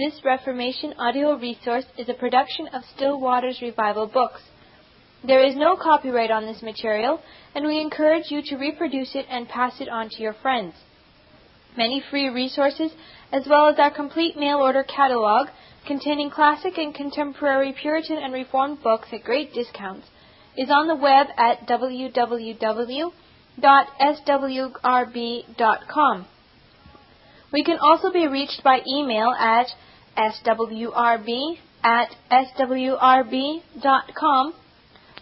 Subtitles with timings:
[0.00, 4.40] This Reformation audio resource is a production of Still Waters Revival Books.
[5.22, 7.20] There is no copyright on this material,
[7.54, 10.72] and we encourage you to reproduce it and pass it on to your friends.
[11.76, 12.92] Many free resources,
[13.30, 15.48] as well as our complete mail order catalog
[15.86, 20.06] containing classic and contemporary Puritan and Reformed books at great discounts,
[20.56, 22.56] is on the web at www.swrb.com.
[27.52, 29.66] We can also be reached by email at
[30.16, 32.14] swrb at
[32.58, 34.54] swrb.com,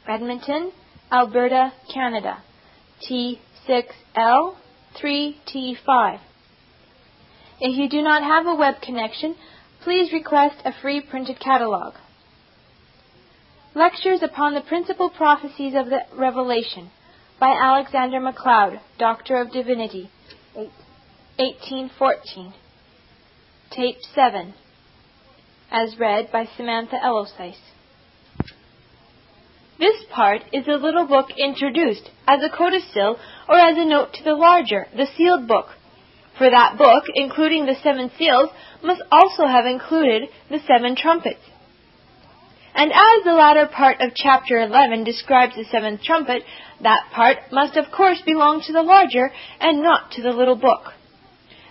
[0.08, 0.72] Edmonton,
[1.12, 2.42] Alberta, Canada,
[3.08, 4.56] T6L
[4.96, 6.20] 3T5.
[7.60, 9.36] If you do not have a web connection,
[9.84, 11.94] please request a free printed catalog.
[13.74, 16.90] Lectures upon the Principal Prophecies of the Revelation
[17.38, 20.10] by Alexander MacLeod, Doctor of Divinity,
[20.54, 22.54] 1814.
[23.70, 24.54] Tape 7.
[25.70, 27.54] As read by Samantha Elosice.
[29.78, 34.24] This part is a little book introduced as a codicil or as a note to
[34.24, 35.68] the larger, the sealed book,
[36.40, 38.48] for that book, including the seven seals,
[38.82, 41.44] must also have included the seven trumpets.
[42.74, 46.42] And as the latter part of chapter 11 describes the seventh trumpet,
[46.80, 50.94] that part must of course belong to the larger and not to the little book.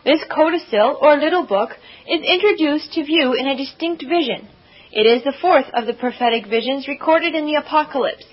[0.05, 1.71] This codicil, or little book,
[2.07, 4.47] is introduced to view in a distinct vision.
[4.91, 8.25] It is the fourth of the prophetic visions recorded in the Apocalypse.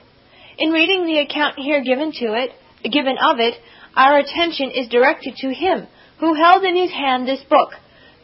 [0.58, 2.50] In reading the account here given to it,
[2.92, 3.54] given of it,
[3.96, 5.86] our attention is directed to him
[6.18, 7.70] who held in his hand this book,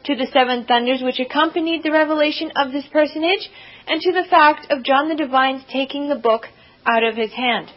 [0.05, 3.49] to the seven thunders which accompanied the revelation of this personage,
[3.87, 6.47] and to the fact of John the Divine's taking the book
[6.87, 7.71] out of his hand.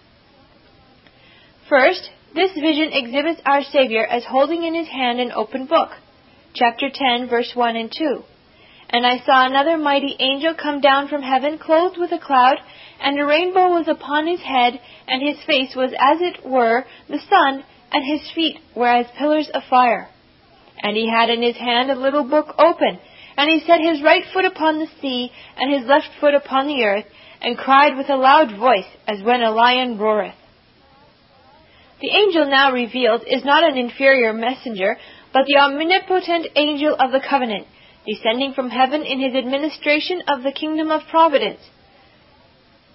[1.70, 5.90] First, this vision exhibits our Savior as holding in his hand an open book.
[6.54, 8.24] Chapter 10, verse 1 and 2.
[8.90, 12.58] And I saw another mighty angel come down from heaven, clothed with a cloud,
[13.02, 17.20] and a rainbow was upon his head, and his face was as it were the
[17.30, 20.10] sun, and his feet were as pillars of fire.
[20.82, 23.00] And he had in his hand a little book open,
[23.38, 26.84] and he set his right foot upon the sea, and his left foot upon the
[26.84, 27.06] earth,
[27.42, 30.36] and cried with a loud voice, as when a lion roareth.
[32.02, 34.98] The angel now revealed is not an inferior messenger,
[35.34, 37.68] but the omnipotent angel of the covenant,
[38.06, 41.60] descending from heaven in his administration of the kingdom of providence.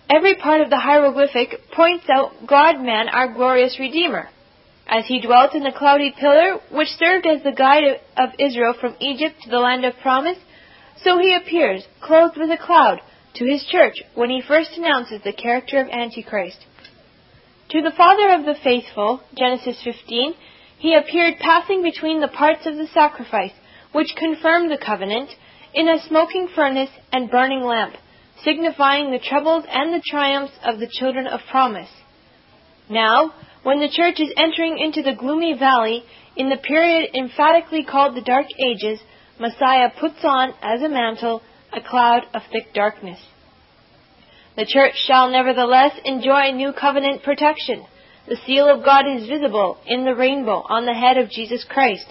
[0.08, 4.28] Every part of the hieroglyphic points out God man, our glorious Redeemer
[4.90, 7.84] as he dwelt in the cloudy pillar which served as the guide
[8.16, 10.38] of Israel from Egypt to the land of promise,
[11.02, 13.00] so he appears, clothed with a cloud,
[13.34, 16.66] to his church when he first announces the character of Antichrist.
[17.70, 20.34] To the father of the faithful, Genesis 15,
[20.78, 23.52] he appeared passing between the parts of the sacrifice,
[23.92, 25.30] which confirmed the covenant,
[25.72, 27.94] in a smoking furnace and burning lamp,
[28.42, 31.90] signifying the troubles and the triumphs of the children of promise.
[32.88, 36.02] Now, when the church is entering into the gloomy valley,
[36.36, 39.00] in the period emphatically called the Dark Ages,
[39.38, 43.18] Messiah puts on, as a mantle, a cloud of thick darkness.
[44.56, 47.84] The church shall nevertheless enjoy new covenant protection.
[48.28, 52.06] The seal of God is visible in the rainbow on the head of Jesus Christ.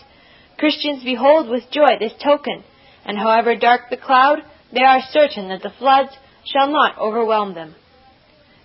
[0.58, 2.64] Christians behold with joy this token,
[3.06, 4.40] and however dark the cloud,
[4.74, 6.12] they are certain that the floods
[6.46, 7.76] shall not overwhelm them.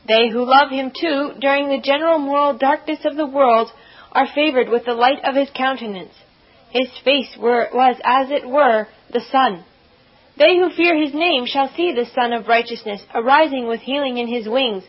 [0.07, 3.71] They who love him too, during the general moral darkness of the world,
[4.13, 6.13] are favored with the light of his countenance.
[6.71, 9.65] His face were, was as it were the sun.
[10.37, 14.27] They who fear his name shall see the Sun of Righteousness arising with healing in
[14.27, 14.85] his wings,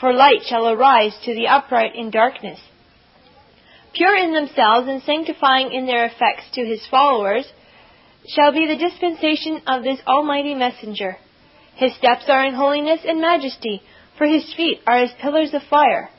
[0.00, 2.58] for light shall arise to the upright in darkness.
[3.92, 7.46] Pure in themselves and sanctifying in their effects to his followers
[8.28, 11.16] shall be the dispensation of this almighty messenger.
[11.76, 13.82] His steps are in holiness and majesty,
[14.16, 16.10] for his feet are as pillars of fire.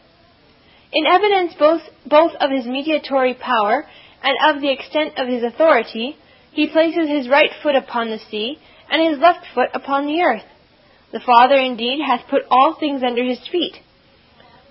[0.92, 3.86] In evidence both, both of his mediatory power
[4.24, 6.16] and of the extent of his authority,
[6.52, 8.58] he places his right foot upon the sea
[8.90, 10.46] and his left foot upon the earth.
[11.12, 13.76] The Father indeed hath put all things under his feet.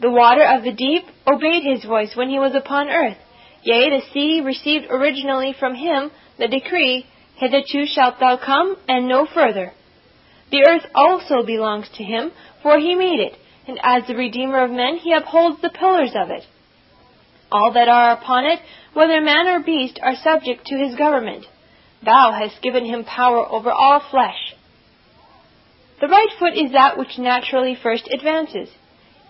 [0.01, 3.17] The water of the deep obeyed his voice when he was upon earth.
[3.63, 7.07] Yea, the sea received originally from him the decree,
[7.37, 9.73] Hitherto shalt thou come, and no further.
[10.51, 12.31] The earth also belongs to him,
[12.63, 16.31] for he made it, and as the Redeemer of men he upholds the pillars of
[16.31, 16.45] it.
[17.51, 18.61] All that are upon it,
[18.93, 21.47] whether man or beast, are subject to his government.
[22.05, 24.55] Thou hast given him power over all flesh.
[26.01, 28.69] The right foot is that which naturally first advances.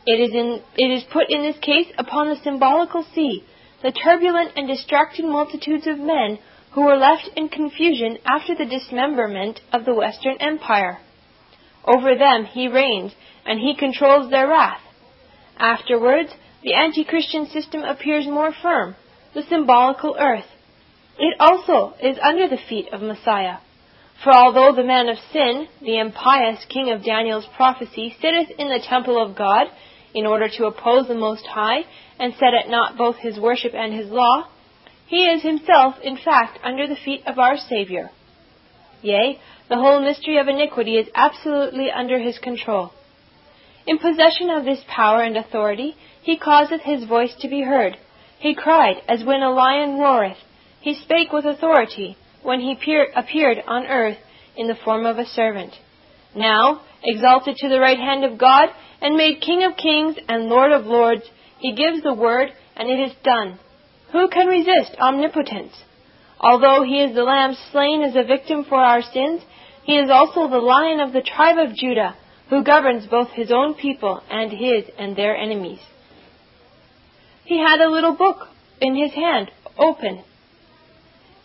[0.07, 3.45] It is, in, it is put in this case upon the symbolical sea,
[3.83, 6.39] the turbulent and distracted multitudes of men
[6.73, 10.99] who were left in confusion after the dismemberment of the Western Empire.
[11.87, 13.13] Over them he reigns,
[13.45, 14.81] and he controls their wrath.
[15.59, 18.97] Afterwards, the anti-Christian system appears more firm,
[19.35, 20.47] the symbolical earth.
[21.19, 23.59] It also is under the feet of Messiah.
[24.23, 28.85] For although the man of sin, the impious king of Daniel's prophecy, sitteth in the
[28.87, 29.69] temple of God,
[30.15, 31.85] in order to oppose the Most High,
[32.19, 34.49] and set at naught both his worship and his law,
[35.07, 38.11] he is himself, in fact, under the feet of our Saviour.
[39.07, 39.39] Yea,
[39.69, 42.91] the whole mystery of iniquity is absolutely under his control.
[43.87, 47.97] In possession of this power and authority, he causeth his voice to be heard.
[48.39, 50.43] He cried as when a lion roareth.
[50.81, 54.19] He spake with authority when he appeared on earth
[54.57, 55.73] in the form of a servant.
[56.35, 58.69] Now, exalted to the right hand of God,
[59.01, 61.23] and made King of kings and Lord of lords,
[61.59, 63.59] he gives the word, and it is done.
[64.13, 65.75] Who can resist omnipotence?
[66.49, 69.43] Although he is the lamb slain as a victim for our sins,
[69.83, 72.15] he is also the lion of the tribe of Judah,
[72.51, 75.81] who governs both his own people and his and their enemies.
[77.45, 78.47] He had a little book
[78.81, 80.23] in his hand, open.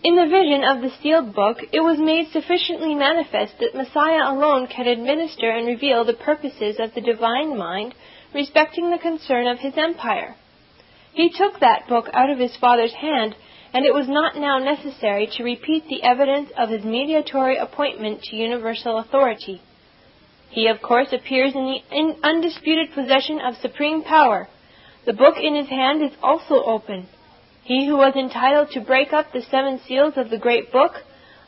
[0.03, 4.67] In the vision of the sealed book, it was made sufficiently manifest that Messiah alone
[4.67, 7.95] can administer and reveal the purposes of the divine mind
[8.35, 10.35] respecting the concern of his empire.
[11.13, 13.35] He took that book out of his father's hand
[13.73, 18.35] and it was not now necessary to repeat the evidence of his mediatory appointment to
[18.35, 19.61] universal authority.
[20.49, 24.49] He, of course, appears in the undisputed possession of supreme power.
[25.05, 27.07] The book in his hand is also open.
[27.63, 30.91] He who was entitled to break up the seven seals of the great book,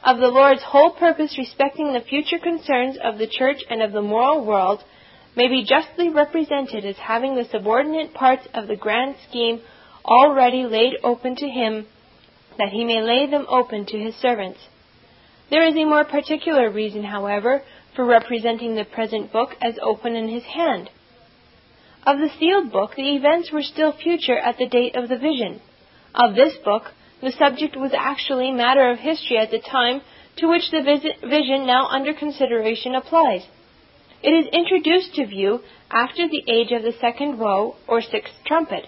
[0.05, 4.01] of the Lord's whole purpose respecting the future concerns of the church and of the
[4.01, 4.83] moral world,
[5.35, 9.61] may be justly represented as having the subordinate parts of the grand scheme
[10.05, 11.85] already laid open to him
[12.57, 14.59] that he may lay them open to his servants.
[15.49, 17.61] There is a more particular reason, however,
[17.95, 20.89] for representing the present book as open in his hand.
[22.05, 25.61] Of the sealed book, the events were still future at the date of the vision.
[26.15, 26.83] Of this book,
[27.21, 30.01] the subject was actually matter of history at the time
[30.37, 33.45] to which the vision now under consideration applies.
[34.21, 35.61] It is introduced to view
[35.91, 38.87] after the age of the second woe, or sixth trumpet,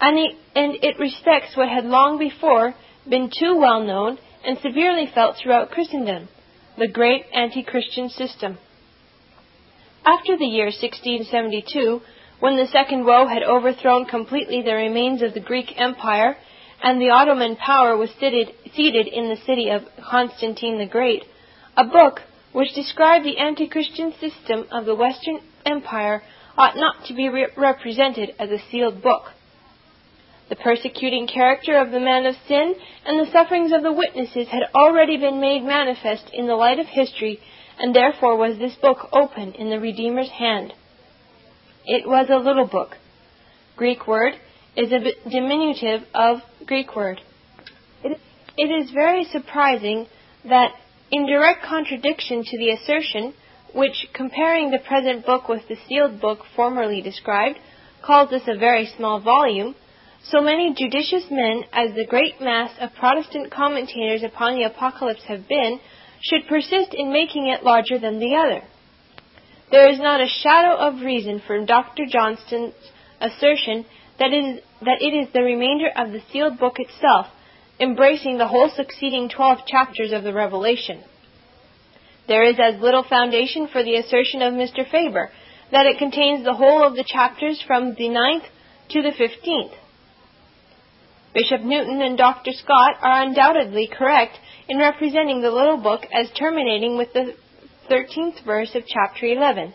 [0.00, 0.18] and,
[0.54, 2.74] it respects what had long before
[3.08, 6.28] been too well known and severely felt throughout Christendom,
[6.78, 8.58] the great anti-Christian system.
[10.04, 12.00] After the year 1672,
[12.40, 16.36] when the second woe had overthrown completely the remains of the Greek Empire,
[16.82, 21.22] and the Ottoman power was seated, seated in the city of Constantine the Great,
[21.76, 22.20] a book
[22.52, 26.22] which described the anti-Christian system of the Western Empire
[26.58, 29.22] ought not to be re- represented as a sealed book.
[30.52, 32.74] The persecuting character of the man of sin
[33.06, 36.84] and the sufferings of the witnesses had already been made manifest in the light of
[36.88, 37.40] history,
[37.78, 40.74] and therefore was this book open in the Redeemer's hand.
[41.86, 42.98] It was a little book.
[43.76, 44.34] Greek word
[44.76, 47.22] is a diminutive of Greek word.
[48.04, 48.18] It
[48.58, 50.06] is very surprising
[50.44, 50.74] that,
[51.10, 53.32] in direct contradiction to the assertion
[53.72, 57.58] which, comparing the present book with the sealed book formerly described,
[58.02, 59.74] calls this a very small volume,
[60.30, 65.48] so many judicious men as the great mass of Protestant commentators upon the Apocalypse have
[65.48, 65.80] been,
[66.20, 68.62] should persist in making it larger than the other.
[69.72, 72.04] There is not a shadow of reason for Dr.
[72.08, 72.74] Johnston's
[73.20, 73.84] assertion
[74.18, 77.26] that it, is, that it is the remainder of the sealed book itself,
[77.80, 81.02] embracing the whole succeeding twelve chapters of the Revelation.
[82.28, 84.88] There is as little foundation for the assertion of Mr.
[84.88, 85.30] Faber
[85.72, 88.44] that it contains the whole of the chapters from the ninth
[88.90, 89.72] to the fifteenth.
[91.34, 92.50] Bishop Newton and Dr.
[92.52, 97.34] Scott are undoubtedly correct in representing the little book as terminating with the
[97.90, 99.72] 13th verse of chapter 11.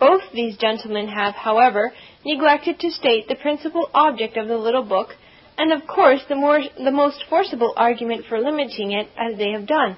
[0.00, 1.92] Both these gentlemen have, however,
[2.24, 5.10] neglected to state the principal object of the little book,
[5.56, 9.66] and of course the, more, the most forcible argument for limiting it as they have
[9.66, 9.96] done.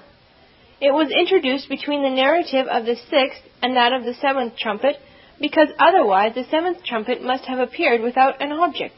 [0.79, 4.97] It was introduced between the narrative of the sixth and that of the seventh trumpet,
[5.39, 8.95] because otherwise the seventh trumpet must have appeared without an object.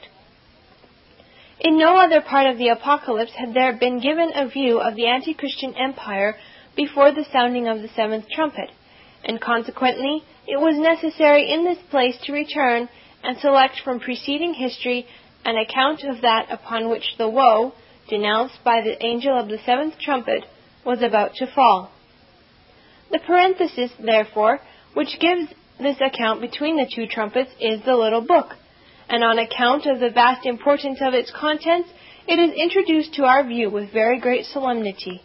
[1.64, 5.08] In no other part of the Apocalypse had there been given a view of the
[5.08, 6.36] anti-Christian empire
[6.76, 8.70] before the sounding of the seventh trumpet,
[9.24, 12.90] and consequently it was necessary in this place to return
[13.24, 15.08] and select from preceding history
[15.46, 17.72] an account of that upon which the woe,
[18.10, 20.44] denounced by the angel of the seventh trumpet,
[20.86, 21.90] was about to fall.
[23.10, 24.60] The parenthesis, therefore,
[24.96, 25.48] which gives
[25.80, 28.58] this account between the two trumpets is the little book,
[29.14, 31.88] and on account of the vast importance of its contents,
[32.28, 35.22] it is introduced to our view with very great solemnity.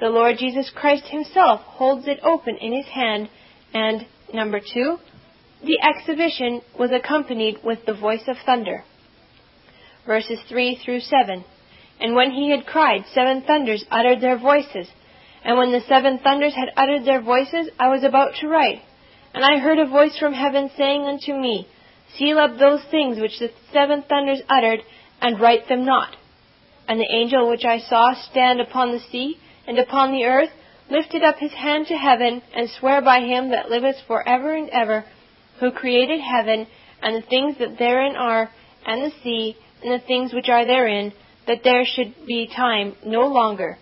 [0.00, 3.30] The Lord Jesus Christ himself holds it open in his hand,
[3.72, 4.96] and, number two,
[5.62, 8.82] the exhibition was accompanied with the voice of thunder.
[10.04, 11.44] Verses 3 through 7.
[12.00, 14.88] And when he had cried, seven thunders uttered their voices.
[15.44, 18.82] And when the seven thunders had uttered their voices, I was about to write.
[19.32, 21.68] And I heard a voice from heaven saying unto me,
[22.16, 24.80] Seal up those things which the seven thunders uttered,
[25.20, 26.16] and write them not.
[26.88, 30.50] And the angel which I saw stand upon the sea and upon the earth
[30.90, 34.68] lifted up his hand to heaven, and sware by him that liveth for ever and
[34.70, 35.04] ever,
[35.60, 36.66] who created heaven,
[37.00, 38.50] and the things that therein are,
[38.84, 41.12] and the sea, and the things which are therein,
[41.46, 43.78] that there should be time no longer.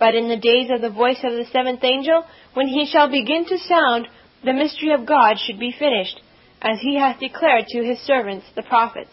[0.00, 2.24] But in the days of the voice of the seventh angel,
[2.54, 4.08] when he shall begin to sound,
[4.44, 6.20] the mystery of God should be finished,
[6.62, 9.10] as he hath declared to his servants the prophets.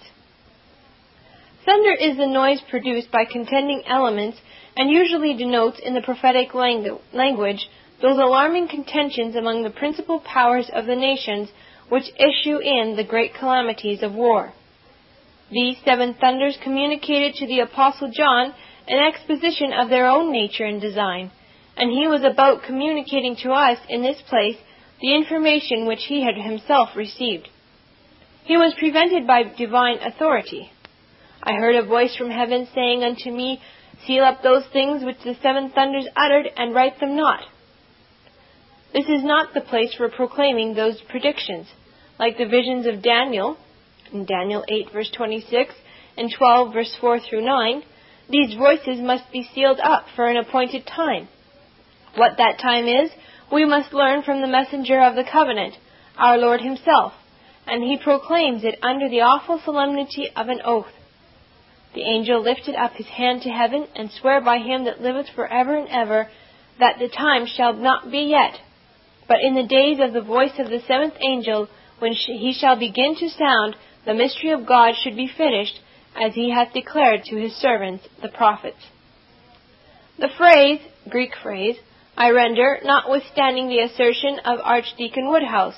[1.65, 4.37] Thunder is the noise produced by contending elements
[4.75, 7.69] and usually denotes in the prophetic language
[8.01, 11.49] those alarming contentions among the principal powers of the nations
[11.89, 14.53] which issue in the great calamities of war.
[15.51, 18.53] These seven thunders communicated to the Apostle John
[18.87, 21.31] an exposition of their own nature and design,
[21.75, 24.57] and he was about communicating to us in this place
[25.01, 27.47] the information which he had himself received.
[28.45, 30.71] He was prevented by divine authority.
[31.43, 33.61] I heard a voice from heaven saying unto me,
[34.05, 37.41] Seal up those things which the seven thunders uttered, and write them not.
[38.93, 41.67] This is not the place for proclaiming those predictions,
[42.19, 43.57] like the visions of Daniel,
[44.11, 45.73] in Daniel 8 verse 26
[46.17, 47.83] and 12 verse 4 through 9,
[48.29, 51.27] these voices must be sealed up for an appointed time.
[52.15, 53.11] What that time is,
[53.51, 55.75] we must learn from the messenger of the covenant,
[56.17, 57.13] our Lord himself,
[57.65, 60.91] and he proclaims it under the awful solemnity of an oath.
[61.93, 65.47] The angel lifted up his hand to heaven, and sware by him that liveth for
[65.47, 66.29] ever and ever,
[66.79, 68.59] that the time shall not be yet,
[69.27, 71.67] but in the days of the voice of the seventh angel,
[71.99, 73.75] when he shall begin to sound,
[74.05, 75.79] the mystery of God should be finished,
[76.15, 78.77] as he hath declared to his servants the prophets.
[80.19, 81.77] The phrase, Greek phrase,
[82.17, 85.75] I render, notwithstanding the assertion of Archdeacon Woodhouse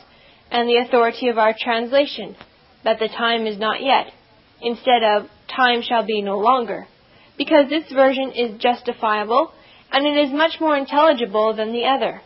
[0.50, 2.38] and the authority of our translation,
[2.86, 4.14] that the time is not yet,
[4.62, 6.88] instead of time shall be no longer,
[7.38, 9.52] because this version is justifiable
[9.92, 12.22] and it is much more intelligible than the other.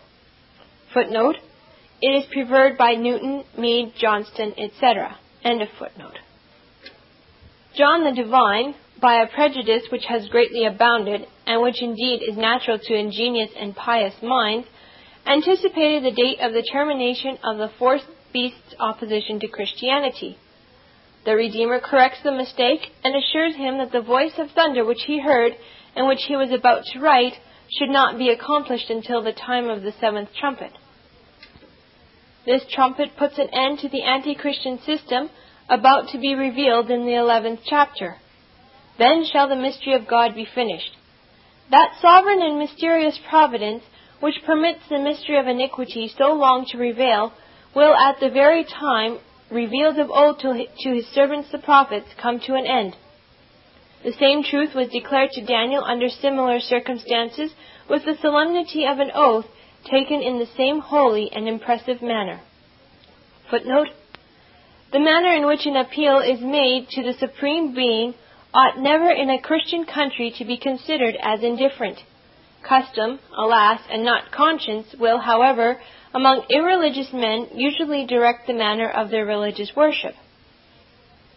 [0.93, 1.37] Footnote,
[1.99, 5.17] it is preferred by Newton, Meade, Johnston, etc.
[5.43, 6.19] End of footnote.
[7.75, 12.79] John the Divine, by a prejudice which has greatly abounded, and which indeed is natural
[12.79, 14.65] to ingenious and pious minds,
[15.27, 20.37] anticipated the date of the termination of the fourth beast's opposition to Christianity.
[21.25, 25.19] The Redeemer corrects the mistake and assures him that the voice of thunder which he
[25.19, 25.51] heard
[25.97, 27.33] and which he was about to write
[27.77, 30.71] should not be accomplished until the time of the seventh trumpet.
[32.45, 35.29] This trumpet puts an end to the anti-Christian system
[35.69, 38.17] about to be revealed in the eleventh chapter.
[38.97, 40.91] Then shall the mystery of God be finished.
[41.71, 43.83] That sovereign and mysterious providence
[44.19, 47.33] which permits the mystery of iniquity so long to prevail
[47.75, 49.19] will at the very time
[49.49, 52.95] revealed of old to his servants the prophets come to an end.
[54.03, 57.53] The same truth was declared to Daniel under similar circumstances
[57.89, 59.45] with the solemnity of an oath
[59.89, 62.41] taken in the same holy and impressive manner.
[63.49, 63.89] Footnote
[64.91, 68.13] The manner in which an appeal is made to the Supreme Being
[68.53, 71.97] ought never in a Christian country to be considered as indifferent.
[72.61, 75.81] Custom, alas, and not conscience will, however,
[76.13, 80.13] among irreligious men usually direct the manner of their religious worship.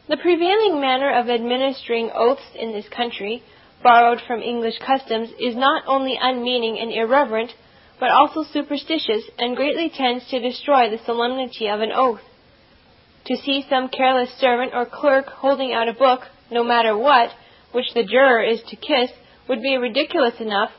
[0.08, 3.42] The prevailing manner of administering oaths in this country,
[3.82, 7.52] borrowed from English customs, is not only unmeaning and irreverent,
[7.99, 12.20] but also superstitious, and greatly tends to destroy the solemnity of an oath.
[13.25, 17.31] To see some careless servant or clerk holding out a book, no matter what,
[17.73, 19.11] which the juror is to kiss,
[19.49, 20.71] would be ridiculous enough,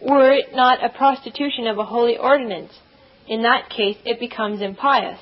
[0.00, 2.72] were it not a prostitution of a holy ordinance.
[3.26, 5.18] In that case, it becomes impious.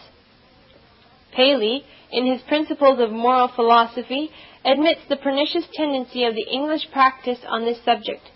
[1.32, 4.30] Paley, in his Principles of Moral Philosophy,
[4.64, 8.30] admits the pernicious tendency of the English practice on this subject.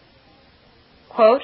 [1.09, 1.43] Quote,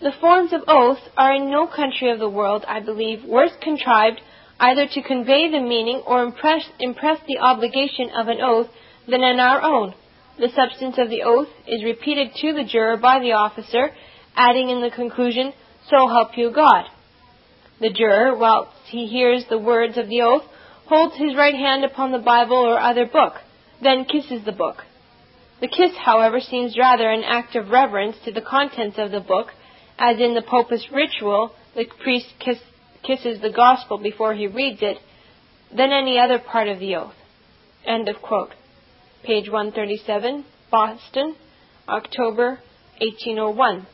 [0.00, 4.20] the forms of oath are in no country of the world, I believe, worse contrived
[4.60, 8.68] either to convey the meaning or impress, impress the obligation of an oath
[9.08, 9.94] than in our own.
[10.38, 13.90] The substance of the oath is repeated to the juror by the officer,
[14.34, 15.52] adding in the conclusion,
[15.88, 16.84] So help you God.
[17.80, 20.44] The juror, whilst he hears the words of the oath,
[20.86, 23.34] holds his right hand upon the Bible or other book,
[23.82, 24.84] then kisses the book.
[25.60, 29.48] The kiss, however, seems rather an act of reverence to the contents of the book,
[29.98, 32.58] as in the Popish ritual, the priest kiss,
[33.02, 34.98] kisses the gospel before he reads it,
[35.74, 37.14] than any other part of the oath.
[37.86, 38.50] End of quote.
[39.26, 41.34] Page 137, Boston,
[41.88, 42.60] October
[43.00, 43.84] 1801.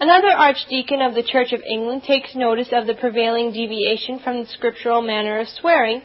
[0.00, 4.46] Another archdeacon of the Church of England takes notice of the prevailing deviation from the
[4.46, 6.00] scriptural manner of swearing,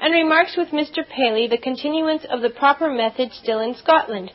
[0.00, 1.02] and remarks with Mr.
[1.04, 4.30] Paley the continuance of the proper method still in Scotland.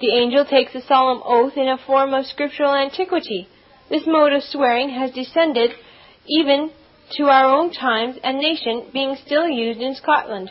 [0.00, 3.46] The angel takes a solemn oath in a form of scriptural antiquity.
[3.90, 5.72] This mode of swearing has descended
[6.26, 6.70] even
[7.18, 10.50] to our own times and nation, being still used in Scotland.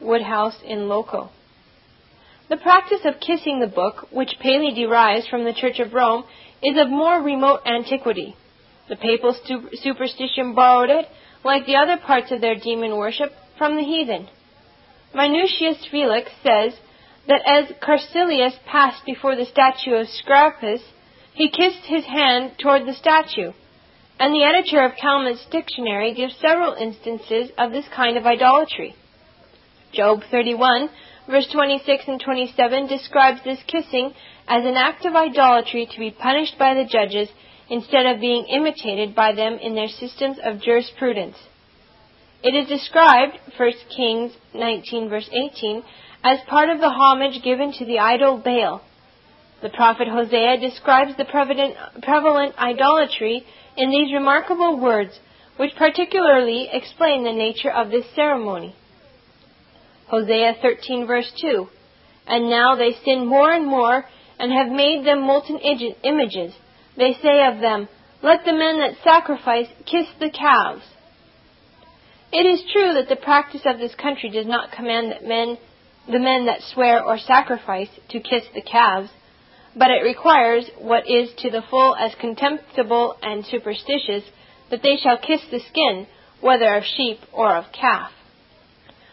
[0.00, 1.30] Woodhouse in Loco.
[2.48, 6.24] The practice of kissing the book, which Paley derives from the Church of Rome,
[6.62, 8.34] is of more remote antiquity.
[8.88, 9.36] The papal
[9.74, 11.06] superstition borrowed it,
[11.44, 14.28] like the other parts of their demon worship, from the heathen.
[15.14, 16.74] Minucius Felix says
[17.28, 20.82] that as Caecilius passed before the statue of Serapis,
[21.34, 23.52] he kissed his hand toward the statue,
[24.18, 28.96] and the editor of Calmet's dictionary gives several instances of this kind of idolatry.
[29.92, 30.88] Job 31
[31.28, 34.12] verse 26 and 27 describes this kissing
[34.48, 37.28] as an act of idolatry to be punished by the judges
[37.68, 41.36] instead of being imitated by them in their systems of jurisprudence.
[42.42, 45.82] It is described, 1 Kings 19 verse 18,
[46.24, 48.82] as part of the homage given to the idol Baal.
[49.62, 53.44] The prophet Hosea describes the prevalent, idolatry
[53.76, 55.18] in these remarkable words,
[55.58, 58.74] which particularly explain the nature of this ceremony.
[60.10, 61.68] Hosea 13 verse 2.
[62.26, 64.04] And now they sin more and more
[64.38, 66.52] and have made them molten images.
[66.96, 67.88] They say of them,
[68.22, 70.82] Let the men that sacrifice kiss the calves.
[72.32, 75.58] It is true that the practice of this country does not command that men,
[76.06, 79.10] the men that swear or sacrifice, to kiss the calves,
[79.76, 84.24] but it requires what is to the full as contemptible and superstitious,
[84.70, 86.06] that they shall kiss the skin,
[86.40, 88.10] whether of sheep or of calf.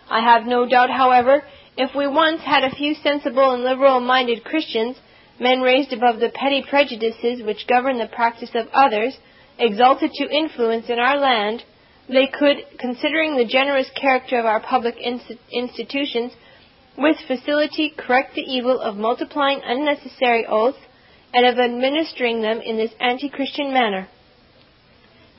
[0.10, 1.44] I have no doubt, however,
[1.78, 4.98] if we once had a few sensible and liberal minded Christians,
[5.40, 9.18] men raised above the petty prejudices which govern the practice of others,
[9.60, 11.64] exalted to influence in our land,
[12.10, 14.96] they could, considering the generous character of our public
[15.52, 16.32] institutions,
[16.98, 20.80] with facility correct the evil of multiplying unnecessary oaths
[21.34, 24.08] and of administering them in this anti Christian manner.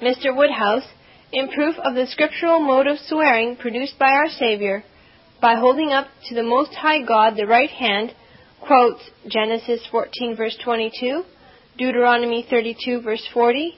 [0.00, 0.36] Mr.
[0.36, 0.86] Woodhouse,
[1.32, 4.82] in proof of the scriptural mode of swearing produced by our Savior,
[5.40, 8.14] by holding up to the Most High God the right hand,
[8.66, 11.22] quotes Genesis 14 verse 22,
[11.76, 13.76] Deuteronomy 32 verse 40,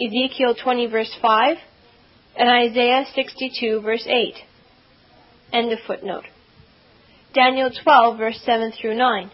[0.00, 1.56] Ezekiel 20 verse 5,
[2.36, 4.34] and Isaiah 62 verse 8.
[5.52, 6.24] End of footnote.
[7.34, 9.30] Daniel 12 verse 7 through 9.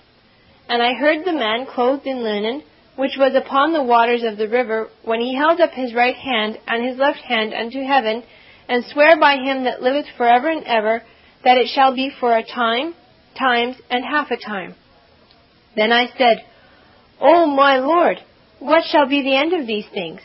[0.68, 2.62] And I heard the man clothed in linen,
[2.98, 6.58] which was upon the waters of the river, when he held up his right hand
[6.66, 8.24] and his left hand unto heaven,
[8.68, 11.00] and swear by him that liveth for ever and ever,
[11.44, 12.92] that it shall be for a time,
[13.38, 14.74] times, and half a time.
[15.76, 16.44] Then I said,
[17.20, 18.18] O my Lord,
[18.58, 20.20] what shall be the end of these things?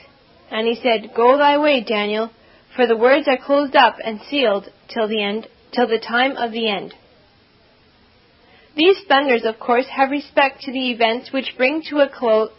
[0.49, 2.31] And he said, Go thy way, Daniel,
[2.75, 6.51] for the words are closed up and sealed till the end, till the time of
[6.51, 6.95] the end.
[8.75, 12.49] These thunders, of course, have respect to the events which bring to a close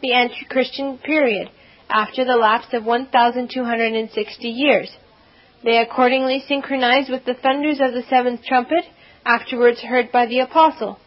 [0.00, 1.48] the anti-Christian period,
[1.88, 4.90] after the lapse of 1,260 years.
[5.62, 8.84] They accordingly synchronize with the thunders of the seventh trumpet,
[9.24, 10.98] afterwards heard by the apostle.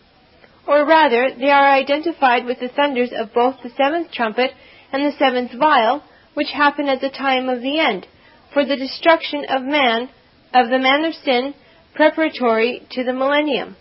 [0.65, 4.51] Or rather, they are identified with the thunders of both the seventh trumpet
[4.93, 6.01] and the seventh vial,
[6.33, 8.07] which happen at the time of the end,
[8.53, 10.09] for the destruction of man,
[10.53, 11.53] of the man of sin,
[11.93, 13.75] preparatory to the millennium.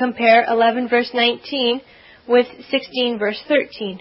[0.00, 1.82] Compare 11 verse 19
[2.26, 4.00] with 16 verse 13.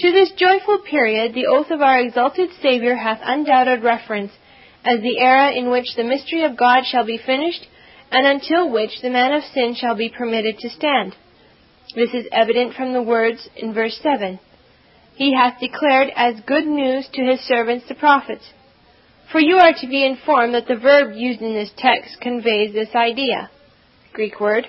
[0.00, 4.32] To this joyful period the oath of our exalted Saviour hath undoubted reference,
[4.84, 7.66] as the era in which the mystery of God shall be finished,
[8.10, 11.16] and until which the man of sin shall be permitted to stand.
[11.94, 14.38] This is evident from the words in verse 7.
[15.14, 18.44] He hath declared as good news to his servants the prophets.
[19.30, 22.94] For you are to be informed that the verb used in this text conveys this
[22.94, 23.48] idea.
[24.12, 24.66] Greek word,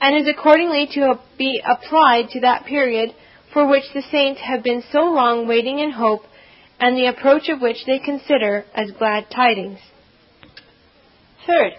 [0.00, 3.14] and is accordingly to be applied to that period
[3.52, 6.22] for which the saints have been so long waiting in hope,
[6.78, 9.78] and the approach of which they consider as glad tidings.
[11.46, 11.72] Third,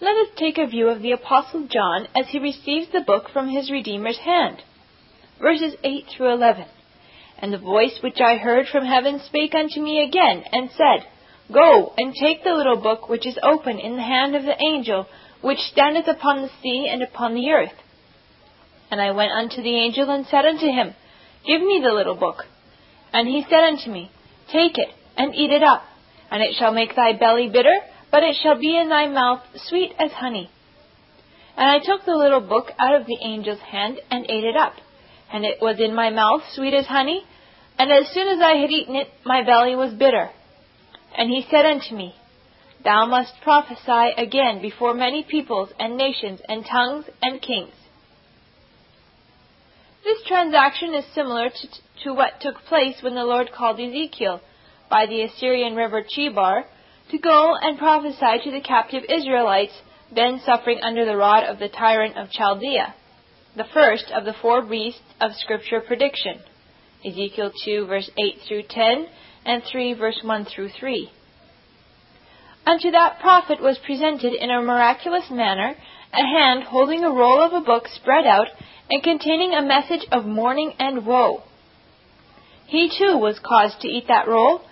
[0.00, 3.48] let us take a view of the Apostle John as he receives the book from
[3.48, 4.62] his Redeemer's hand.
[5.40, 6.66] Verses 8 through 11.
[7.38, 11.06] And the voice which I heard from heaven spake unto me again, and said,
[11.52, 15.06] Go, and take the little book which is open in the hand of the angel
[15.40, 17.72] which standeth upon the sea and upon the earth.
[18.90, 20.94] And I went unto the angel and said unto him,
[21.46, 22.44] Give me the little book.
[23.12, 24.10] And he said unto me,
[24.52, 25.82] Take it, and eat it up,
[26.30, 27.78] and it shall make thy belly bitter,
[28.10, 30.50] but it shall be in thy mouth sweet as honey.
[31.56, 34.74] And I took the little book out of the angel's hand, and ate it up.
[35.32, 37.24] And it was in my mouth sweet as honey,
[37.78, 40.30] and as soon as I had eaten it, my belly was bitter.
[41.16, 42.14] And he said unto me,
[42.86, 47.74] Thou must prophesy again before many peoples and nations and tongues and kings.
[50.04, 51.68] This transaction is similar to,
[52.04, 54.40] to what took place when the Lord called Ezekiel
[54.88, 56.62] by the Assyrian river Chebar
[57.10, 59.74] to go and prophesy to the captive Israelites
[60.14, 62.94] then suffering under the rod of the tyrant of Chaldea,
[63.56, 66.38] the first of the four beasts of scripture prediction.
[67.04, 69.06] Ezekiel 2 verse 8 through 10
[69.44, 71.10] and 3 verse 1 through 3.
[72.66, 75.76] Unto that prophet was presented in a miraculous manner
[76.12, 78.48] a hand holding a roll of a book spread out
[78.90, 81.42] and containing a message of mourning and woe.
[82.66, 84.62] He too was caused to eat that roll,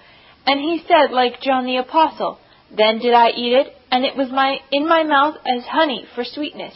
[0.44, 2.38] and he said, like John the Apostle,
[2.76, 6.24] Then did I eat it, and it was my, in my mouth as honey for
[6.24, 6.74] sweetness.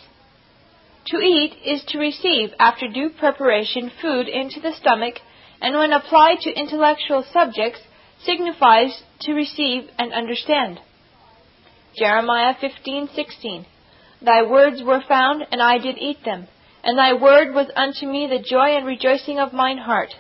[1.06, 5.16] To eat is to receive, after due preparation, food into the stomach,
[5.60, 7.80] and when applied to intellectual subjects,
[8.22, 10.78] signifies to receive and understand.
[11.98, 13.64] Jeremiah 15:16
[14.22, 16.46] Thy words were found, and I did eat them,
[16.84, 20.14] and thy word was unto me the joy and rejoicing of mine heart.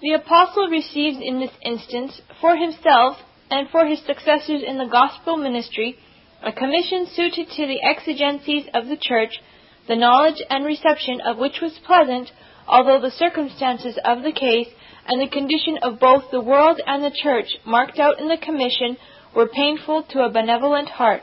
[0.00, 3.18] The apostle receives in this instance, for himself
[3.50, 5.98] and for his successors in the gospel ministry,
[6.42, 9.42] a commission suited to the exigencies of the church,
[9.86, 12.32] the knowledge and reception of which was pleasant,
[12.66, 14.68] although the circumstances of the case
[15.06, 18.96] and the condition of both the world and the church marked out in the commission
[19.34, 21.22] were painful to a benevolent heart.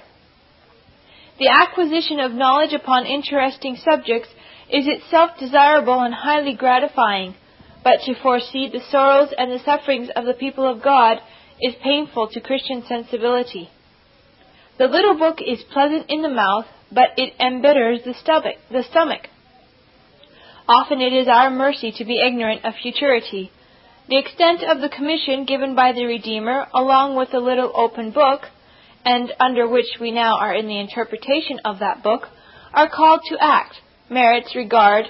[1.38, 4.30] The acquisition of knowledge upon interesting subjects
[4.70, 7.36] is itself desirable and highly gratifying,
[7.84, 11.18] but to foresee the sorrows and the sufferings of the people of God
[11.62, 13.70] is painful to Christian sensibility.
[14.78, 18.56] The little book is pleasant in the mouth, but it embitters the stomach.
[18.72, 19.28] The stomach.
[20.68, 23.52] Often it is our mercy to be ignorant of futurity.
[24.08, 28.42] The extent of the commission given by the Redeemer, along with the little open book,
[29.04, 32.30] and under which we now are in the interpretation of that book,
[32.72, 35.06] are called to act, merits regard,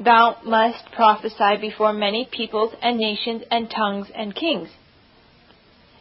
[0.00, 4.70] Thou must prophesy before many peoples and nations and tongues and kings.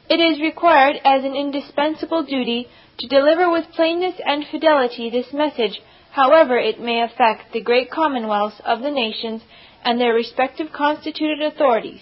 [0.09, 5.79] It is required as an indispensable duty to deliver with plainness and fidelity this message,
[6.11, 9.43] however it may affect the great commonwealths of the nations
[9.83, 12.01] and their respective constituted authorities.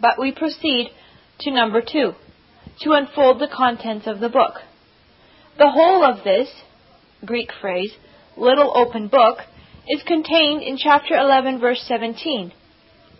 [0.00, 0.90] But we proceed
[1.40, 2.12] to number two,
[2.80, 4.54] to unfold the contents of the book.
[5.58, 6.48] The whole of this,
[7.24, 7.92] Greek phrase,
[8.36, 9.38] little open book,
[9.88, 12.52] is contained in chapter 11, verse 17.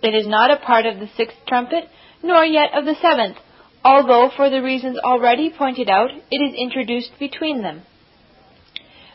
[0.02, 1.84] It is not a part of the sixth trumpet,
[2.22, 3.36] nor yet of the seventh,
[3.84, 7.82] although for the reasons already pointed out, it is introduced between them.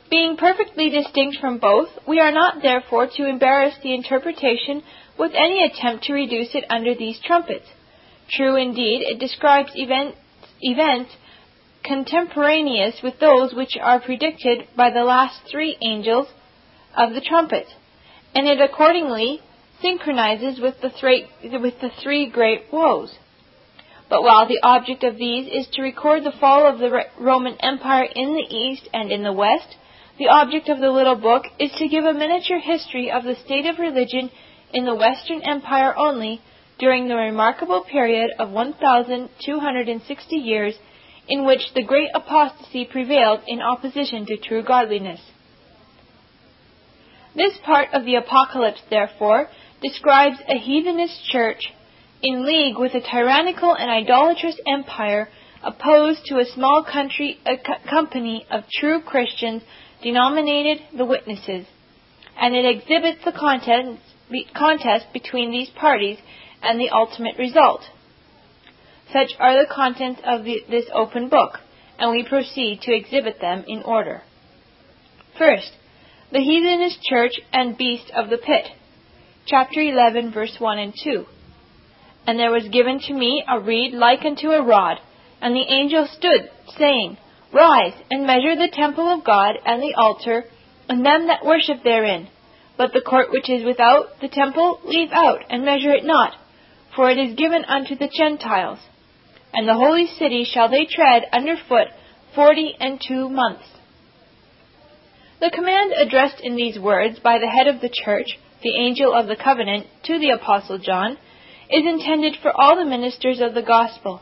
[0.10, 4.82] Being perfectly distinct from both, we are not therefore to embarrass the interpretation
[5.20, 7.68] with any attempt to reduce it under these trumpets.
[8.30, 10.18] True indeed, it describes events,
[10.62, 11.12] events
[11.84, 16.28] contemporaneous with those which are predicted by the last three angels
[16.96, 17.68] of the trumpet,
[18.34, 19.42] and it accordingly
[19.82, 20.90] synchronizes with the,
[21.62, 23.14] with the three great woes.
[24.10, 28.08] But while the object of these is to record the fall of the Roman Empire
[28.16, 29.76] in the East and in the West,
[30.20, 33.66] the object of the little book is to give a miniature history of the state
[33.66, 34.30] of religion
[34.74, 36.42] in the Western Empire only
[36.78, 40.76] during the remarkable period of 1,260 years
[41.30, 45.22] in which the great apostasy prevailed in opposition to true godliness.
[47.34, 49.48] This part of the Apocalypse, therefore,
[49.82, 51.72] describes a heathenist church
[52.22, 55.30] in league with a tyrannical and idolatrous empire
[55.64, 57.56] opposed to a small country, a
[57.90, 59.62] company of true Christians
[60.02, 61.66] denominated the Witnesses,
[62.40, 66.18] and it exhibits the contest, between these parties
[66.62, 67.82] and the ultimate result.
[69.12, 71.60] Such are the contents of the, this open book,
[71.98, 74.22] and we proceed to exhibit them in order.
[75.38, 75.72] First,
[76.32, 78.68] the heathenish church and beast of the pit.
[79.48, 81.26] Chapter 11, verse 1 and 2.
[82.28, 84.98] And there was given to me a reed like unto a rod,
[85.42, 87.18] And the angel stood, saying,
[87.52, 90.46] Rise, and measure the temple of God, and the altar,
[90.88, 92.28] and them that worship therein.
[92.78, 96.34] But the court which is without the temple leave out, and measure it not,
[96.96, 98.80] for it is given unto the Gentiles.
[99.54, 101.88] And the holy city shall they tread under foot
[102.36, 103.66] forty and two months.
[105.42, 108.28] The command addressed in these words by the head of the church,
[108.62, 111.18] the angel of the covenant, to the Apostle John,
[111.72, 114.22] is intended for all the ministers of the gospel.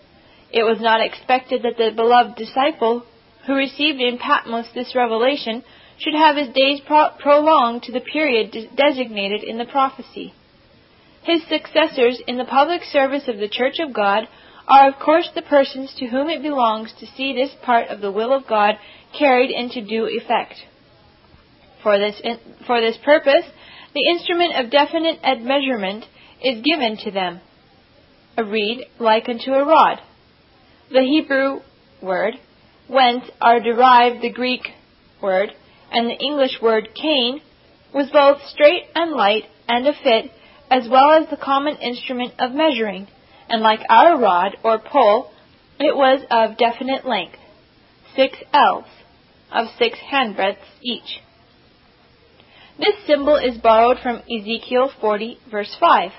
[0.51, 3.03] It was not expected that the beloved disciple
[3.47, 5.63] who received in Patmos this revelation
[5.97, 10.33] should have his days pro- prolonged to the period de- designated in the prophecy.
[11.23, 14.27] His successors in the public service of the Church of God
[14.67, 18.11] are of course the persons to whom it belongs to see this part of the
[18.11, 18.75] will of God
[19.17, 20.55] carried into due effect.
[21.81, 23.45] For this, in, for this purpose,
[23.93, 26.03] the instrument of definite admeasurement
[26.43, 27.39] is given to them,
[28.37, 29.99] a reed like unto a rod.
[30.91, 31.61] The Hebrew
[32.01, 32.35] word,
[32.87, 34.61] whence are derived the Greek
[35.21, 35.51] word,
[35.91, 37.41] and the English word cane,
[37.93, 40.31] was both straight and light and a fit,
[40.69, 43.07] as well as the common instrument of measuring,
[43.49, 45.31] and like our rod or pole,
[45.79, 47.37] it was of definite length,
[48.15, 48.85] six ells,
[49.51, 51.21] of six handbreadths each.
[52.79, 56.11] This symbol is borrowed from Ezekiel 40, verse 5,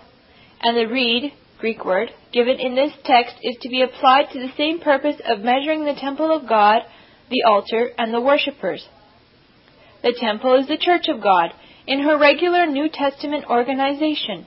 [0.62, 4.52] and the reed, Greek word, given in this text is to be applied to the
[4.56, 6.82] same purpose of measuring the temple of God,
[7.30, 8.86] the altar, and the worshippers.
[10.02, 11.50] The temple is the church of God
[11.86, 14.46] in her regular New Testament organization.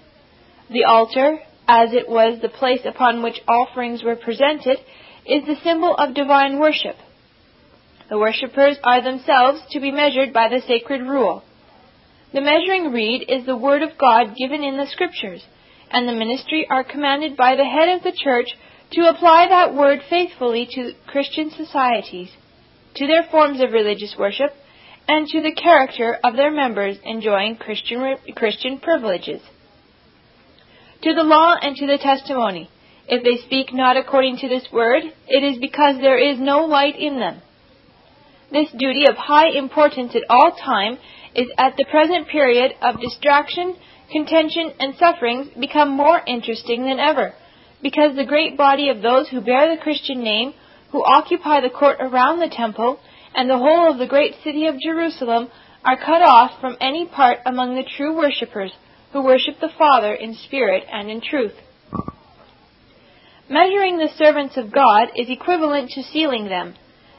[0.69, 4.77] The altar, as it was the place upon which offerings were presented,
[5.25, 6.95] is the symbol of divine worship.
[8.09, 11.43] The worshippers are themselves to be measured by the sacred rule.
[12.33, 15.45] The measuring reed is the word of God given in the Scriptures,
[15.91, 18.47] and the ministry are commanded by the head of the church
[18.91, 22.29] to apply that word faithfully to Christian societies,
[22.95, 24.51] to their forms of religious worship,
[25.07, 29.41] and to the character of their members enjoying Christian, Christian privileges.
[31.03, 32.69] To the law and to the testimony,
[33.07, 36.95] if they speak not according to this word, it is because there is no light
[36.97, 37.41] in them.
[38.51, 40.97] This duty of high importance at all time
[41.33, 43.75] is at the present period of distraction,
[44.11, 47.33] contention, and sufferings become more interesting than ever,
[47.81, 50.53] because the great body of those who bear the Christian name,
[50.91, 52.99] who occupy the court around the temple,
[53.35, 55.49] and the whole of the great city of Jerusalem
[55.83, 58.71] are cut off from any part among the true worshippers,
[59.13, 61.53] who worship the Father in spirit and in truth.
[63.49, 66.75] Measuring the servants of God is equivalent to sealing them,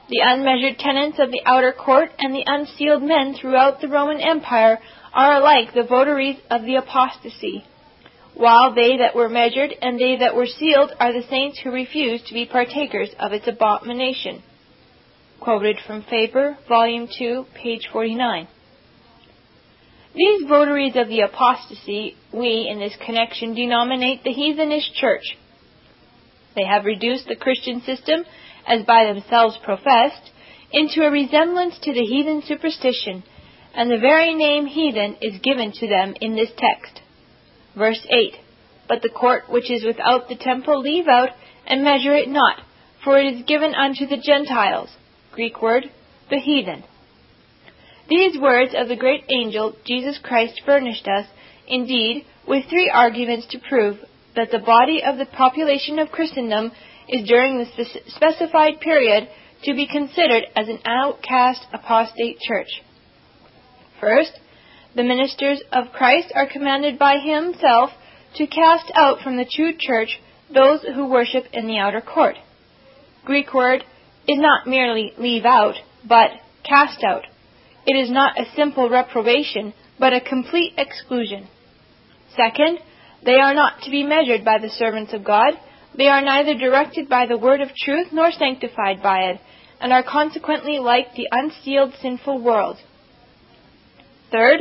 [0.09, 4.79] the unmeasured tenants of the outer court and the unsealed men throughout the Roman Empire
[5.13, 7.65] are alike the votaries of the apostasy,
[8.35, 12.23] while they that were measured and they that were sealed are the saints who refuse
[12.23, 14.43] to be partakers of its abomination.
[15.41, 18.49] Quoted from Faber, Volume 2, page 49.
[20.15, 25.37] These votaries of the apostasy we, in this connection, denominate the heathenish church.
[26.55, 28.25] They have reduced the Christian system
[28.67, 30.31] as by themselves professed,
[30.73, 33.23] into a resemblance to the heathen superstition,
[33.75, 37.01] and the very name heathen is given to them in this text.
[37.77, 38.35] Verse 8
[38.89, 41.31] But the court which is without the temple leave out,
[41.67, 42.61] and measure it not,
[43.05, 44.91] for it is given unto the Gentiles.
[45.33, 45.85] Greek word,
[46.29, 46.85] the heathen.
[48.09, 51.27] These words of the great angel Jesus Christ furnished us,
[51.67, 53.99] indeed, with three arguments to prove
[54.35, 56.73] that the body of the population of Christendom
[57.09, 59.29] is during the specified period
[59.65, 62.69] to be considered as an outcast apostate church.
[64.03, 64.33] First,
[64.97, 67.91] the ministers of Christ are commanded by himself
[68.35, 70.21] to cast out from the true church
[70.53, 72.35] those who worship in the outer court.
[73.25, 73.85] Greek word
[74.27, 76.33] is not merely leave out, but
[76.65, 77.23] cast out.
[77.87, 81.47] It is not a simple reprobation, but a complete exclusion.
[82.37, 82.81] Second,
[83.25, 85.53] they are not to be measured by the servants of God,
[85.97, 89.41] they are neither directed by the word of truth nor sanctified by it,
[89.81, 92.79] and are consequently like the unsealed sinful world.
[94.33, 94.61] Third,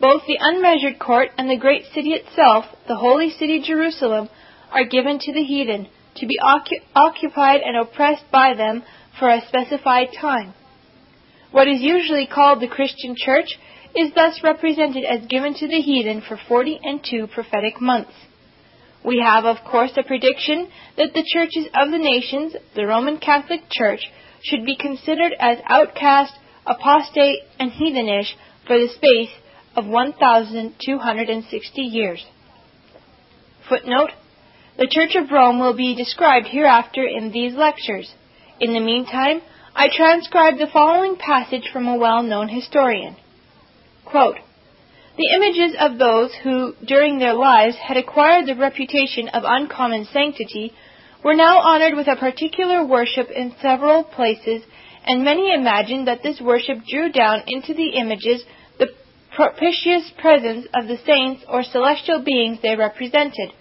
[0.00, 4.28] both the unmeasured court and the great city itself, the holy city Jerusalem,
[4.70, 8.82] are given to the heathen, to be occu- occupied and oppressed by them
[9.18, 10.52] for a specified time.
[11.50, 13.58] What is usually called the Christian church
[13.96, 18.12] is thus represented as given to the heathen for forty and two prophetic months.
[19.02, 23.62] We have, of course, a prediction that the churches of the nations, the Roman Catholic
[23.70, 24.00] Church,
[24.42, 26.34] should be considered as outcast,
[26.66, 28.34] apostate, and heathenish
[28.66, 29.30] for the space
[29.76, 32.24] of 1,260 years.
[33.68, 34.10] Footnote
[34.78, 38.12] The Church of Rome will be described hereafter in these lectures.
[38.60, 39.42] In the meantime,
[39.74, 43.16] I transcribe the following passage from a well-known historian.
[44.04, 44.36] Quote,
[45.18, 50.72] the images of those who, during their lives, had acquired the reputation of uncommon sanctity
[51.24, 54.62] were now honored with a particular worship in several places,
[55.06, 58.44] and many imagined that this worship drew down into the images
[59.36, 63.52] propitious presence of the saints or celestial beings they represented.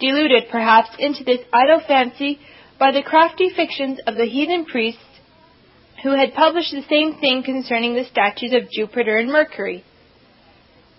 [0.00, 2.40] Deluded, perhaps, into this idle fancy
[2.78, 5.00] by the crafty fictions of the heathen priests
[6.02, 9.84] who had published the same thing concerning the statues of Jupiter and Mercury.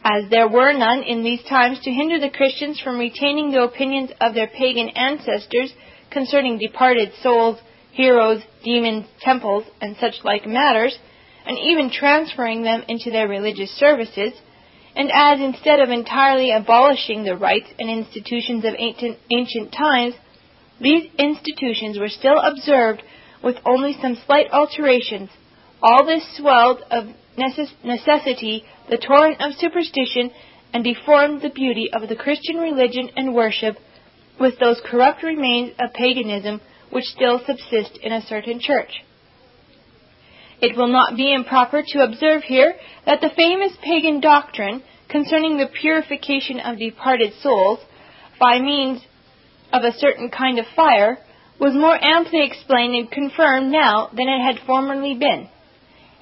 [0.03, 4.11] As there were none in these times to hinder the Christians from retaining the opinions
[4.21, 5.73] of their pagan ancestors
[6.11, 7.59] concerning departed souls,
[7.91, 10.97] heroes, demons, temples, and such like matters,
[11.45, 14.33] and even transferring them into their religious services,
[14.95, 20.13] and as instead of entirely abolishing the rites and institutions of ancient, times,
[20.79, 23.01] these institutions were still observed
[23.43, 25.29] with only some slight alterations,
[25.81, 27.05] all this swelled of
[27.37, 30.31] necessity the torrent of superstition
[30.73, 33.77] and deformed the beauty of the Christian religion and worship
[34.39, 39.03] with those corrupt remains of paganism which still subsist in a certain church.
[40.61, 42.75] It will not be improper to observe here
[43.07, 47.79] that the famous pagan doctrine concerning the purification of departed souls
[48.39, 49.01] by means
[49.73, 51.17] of a certain kind of fire
[51.59, 55.49] was more amply explained and confirmed now than it had formerly been.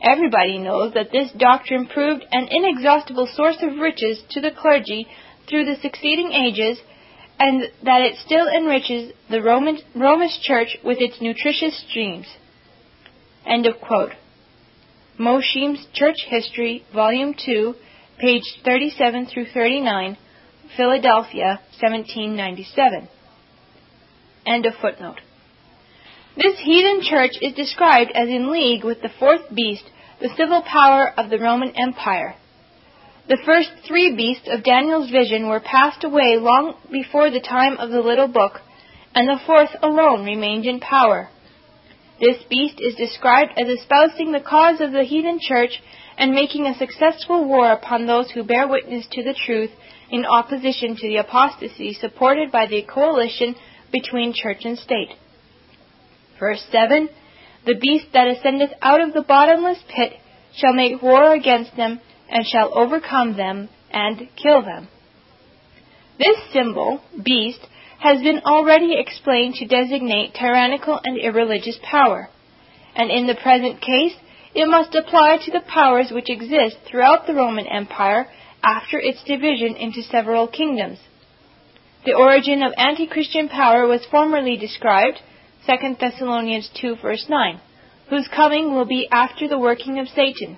[0.01, 5.07] Everybody knows that this doctrine proved an inexhaustible source of riches to the clergy
[5.49, 6.79] through the succeeding ages,
[7.39, 12.27] and that it still enriches the Roman, Romish Church with its nutritious streams.
[13.45, 14.11] End of quote.
[15.19, 17.75] Mosheim's Church History, Volume 2,
[18.19, 20.17] page 37 through 39,
[20.77, 23.09] Philadelphia, 1797.
[24.45, 25.19] End of footnote.
[26.37, 29.83] This heathen church is described as in league with the fourth beast,
[30.21, 32.35] the civil power of the Roman Empire.
[33.27, 37.89] The first three beasts of Daniel's vision were passed away long before the time of
[37.89, 38.61] the little book,
[39.13, 41.29] and the fourth alone remained in power.
[42.19, 45.81] This beast is described as espousing the cause of the heathen church
[46.17, 49.71] and making a successful war upon those who bear witness to the truth
[50.11, 53.55] in opposition to the apostasy supported by the coalition
[53.91, 55.09] between church and state.
[56.39, 57.07] Verse 7
[57.65, 60.13] The beast that ascendeth out of the bottomless pit
[60.55, 64.87] shall make war against them, and shall overcome them, and kill them.
[66.17, 67.65] This symbol, beast,
[67.99, 72.29] has been already explained to designate tyrannical and irreligious power,
[72.95, 74.15] and in the present case,
[74.55, 78.27] it must apply to the powers which exist throughout the Roman Empire
[78.63, 80.97] after its division into several kingdoms.
[82.05, 85.19] The origin of anti-Christian power was formerly described
[85.67, 87.59] 2 Thessalonians 2 verse 9,
[88.09, 90.57] whose coming will be after the working of Satan.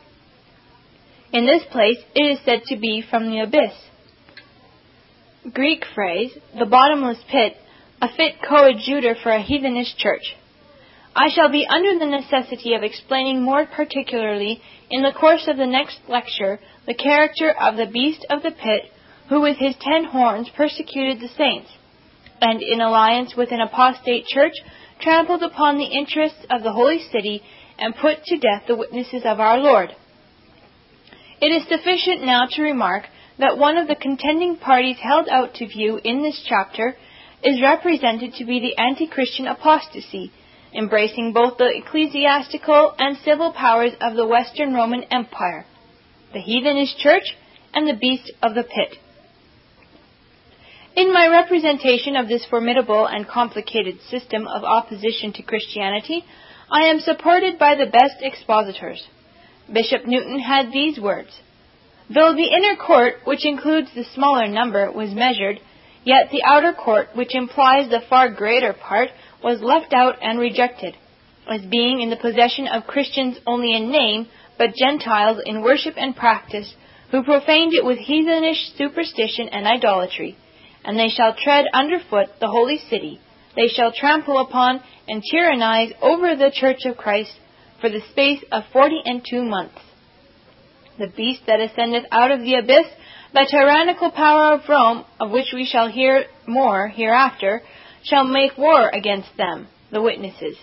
[1.33, 3.73] In this place it is said to be from the abyss.
[5.49, 7.57] Greek phrase, the bottomless pit,
[7.99, 10.35] a fit coadjutor for a heathenish church.
[11.15, 15.65] I shall be under the necessity of explaining more particularly in the course of the
[15.65, 18.83] next lecture the character of the beast of the pit
[19.29, 21.71] who with his ten horns persecuted the saints,
[22.39, 24.53] and in alliance with an apostate church
[24.99, 27.41] trampled upon the interests of the holy city,
[27.79, 29.89] and put to death the witnesses of our Lord.
[31.41, 33.05] It is sufficient now to remark
[33.41, 36.95] that one of the contending parties held out to view in this chapter
[37.43, 40.31] is represented to be the anti-Christian apostasy,
[40.77, 45.65] embracing both the ecclesiastical and civil powers of the Western Roman Empire,
[46.33, 47.35] the heathenish church,
[47.73, 48.99] and the beast of the pit.
[50.95, 56.23] In my representation of this formidable and complicated system of opposition to Christianity,
[56.69, 59.03] I am supported by the best expositors.
[59.71, 61.31] Bishop Newton had these words
[62.13, 65.59] Though the inner court, which includes the smaller number, was measured,
[66.03, 69.09] yet the outer court, which implies the far greater part,
[69.43, 70.95] was left out and rejected,
[71.47, 76.15] as being in the possession of Christians only in name, but Gentiles in worship and
[76.15, 76.73] practice,
[77.11, 80.37] who profaned it with heathenish superstition and idolatry
[80.83, 83.19] and they shall tread underfoot the holy city.
[83.55, 87.33] They shall trample upon and tyrannize over the church of Christ
[87.79, 89.77] for the space of forty and two months.
[91.01, 92.85] The beast that ascendeth out of the abyss,
[93.33, 97.63] the tyrannical power of Rome, of which we shall hear more hereafter,
[98.03, 100.57] shall make war against them, the witnesses.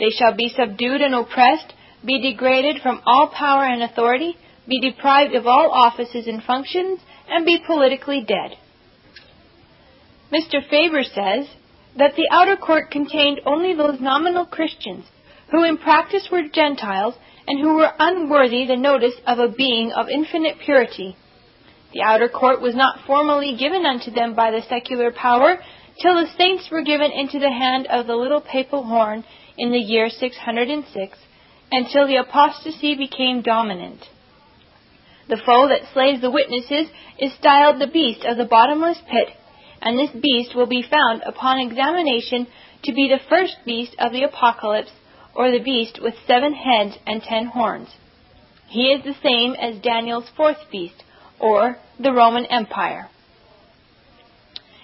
[0.00, 4.36] They shall be subdued and oppressed, be degraded from all power and authority,
[4.66, 6.98] be deprived of all offices and functions,
[7.28, 8.56] and be politically dead.
[10.34, 10.68] Mr.
[10.68, 11.46] Faber says
[11.96, 15.04] that the outer court contained only those nominal Christians
[15.52, 17.14] who in practice were Gentiles
[17.46, 21.16] and who were unworthy the notice of a being of infinite purity.
[21.92, 25.58] The outer court was not formally given unto them by the secular power
[26.00, 29.24] till the saints were given into the hand of the little papal horn
[29.58, 31.18] in the year 606,
[31.70, 34.00] until the apostasy became dominant.
[35.28, 36.88] The foe that slays the witnesses
[37.18, 39.28] is styled the beast of the bottomless pit,
[39.80, 42.46] and this beast will be found upon examination
[42.84, 44.90] to be the first beast of the apocalypse,
[45.34, 47.88] or the beast with seven heads and ten horns.
[48.68, 51.04] He is the same as Daniel's fourth beast,
[51.38, 53.08] or the Roman Empire.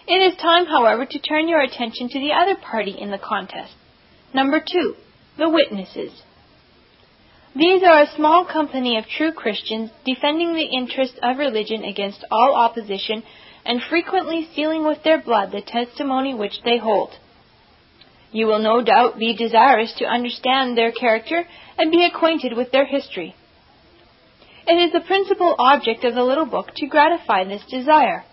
[0.06, 3.72] It is time, however, to turn your attention to the other party in the contest.
[4.32, 4.94] Number two,
[5.36, 6.22] the witnesses.
[7.54, 12.54] These are a small company of true Christians defending the interests of religion against all
[12.54, 13.22] opposition
[13.64, 17.10] and frequently sealing with their blood the testimony which they hold.
[18.30, 21.44] You will no doubt be desirous to understand their character
[21.78, 23.34] and be acquainted with their history.
[24.66, 28.24] It is the principal object of the little book to gratify this desire.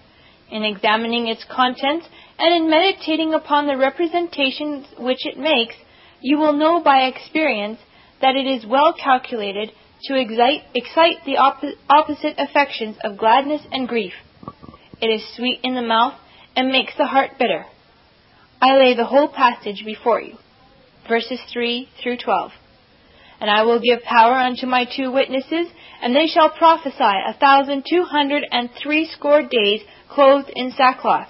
[0.51, 5.75] In examining its contents and in meditating upon the representations which it makes,
[6.21, 7.79] you will know by experience
[8.21, 9.71] that it is well calculated
[10.03, 14.13] to excite, excite the opposite affections of gladness and grief.
[15.01, 16.15] It is sweet in the mouth
[16.55, 17.65] and makes the heart bitter.
[18.65, 20.37] I lay the whole passage before you,
[21.07, 22.51] verses 3 through 12.
[23.39, 25.67] And I will give power unto my two witnesses,
[26.01, 31.27] and they shall prophesy a thousand two hundred and threescore days clothed in sackcloth.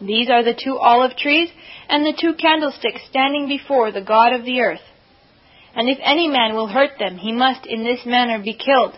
[0.00, 1.50] These are the two olive trees
[1.88, 4.86] and the two candlesticks standing before the God of the earth.
[5.74, 8.94] And if any man will hurt them, he must in this manner be killed.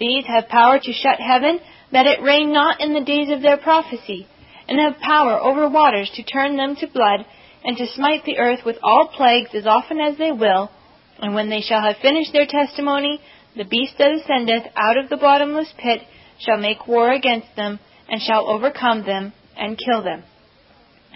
[0.00, 1.60] These have power to shut heaven,
[1.92, 4.26] that it rain not in the days of their prophecy,
[4.68, 7.24] and have power over waters to turn them to blood,
[7.64, 10.70] and to smite the earth with all plagues as often as they will.
[11.18, 13.20] And when they shall have finished their testimony,
[13.56, 16.00] the beast that ascendeth out of the bottomless pit
[16.38, 20.24] shall make war against them, and shall overcome them, and kill them.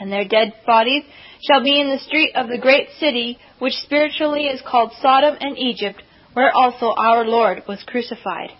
[0.00, 1.02] And their dead bodies
[1.42, 5.58] shall be in the street of the great city, which spiritually is called Sodom and
[5.58, 6.02] Egypt,
[6.34, 8.50] where also our Lord was crucified.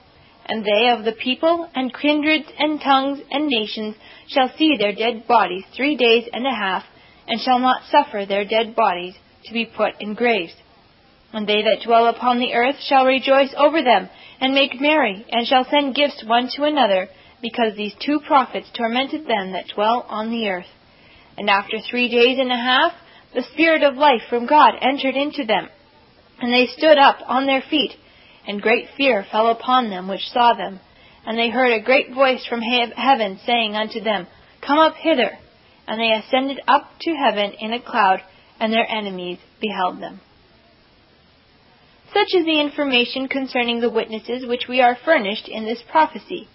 [0.49, 3.97] And they of the people, and kindreds, and tongues, and nations
[4.29, 6.85] shall see their dead bodies three days and a half,
[7.27, 10.55] and shall not suffer their dead bodies to be put in graves.
[11.35, 14.09] And they that dwell upon the earth shall rejoice over them,
[14.41, 17.09] and make merry, and shall send gifts one to another,
[17.43, 20.67] because these two prophets tormented them that dwell on the earth.
[21.37, 22.93] And after three days and a half,
[23.35, 25.69] the Spirit of life from God entered into them.
[26.41, 27.93] And they stood up on their feet,
[28.49, 30.81] and great fear fell upon them which saw them.
[31.27, 34.27] And they heard a great voice from heaven saying unto them,
[34.67, 35.39] Come up hither.
[35.87, 38.21] And they ascended up to heaven in a cloud,
[38.59, 40.21] and their enemies beheld them.
[42.13, 46.49] Such is the information concerning the witnesses which we are furnished in this prophecy.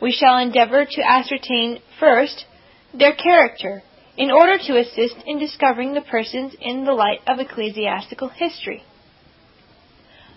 [0.00, 2.44] We shall endeavor to ascertain, first,
[2.92, 3.82] their character,
[4.18, 8.82] in order to assist in discovering the persons in the light of ecclesiastical history.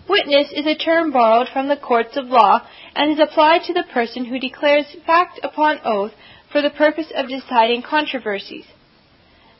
[0.08, 2.60] Witness is a term borrowed from the courts of law
[2.94, 6.12] and is applied to the person who declares fact upon oath
[6.52, 8.66] for the purpose of deciding controversies.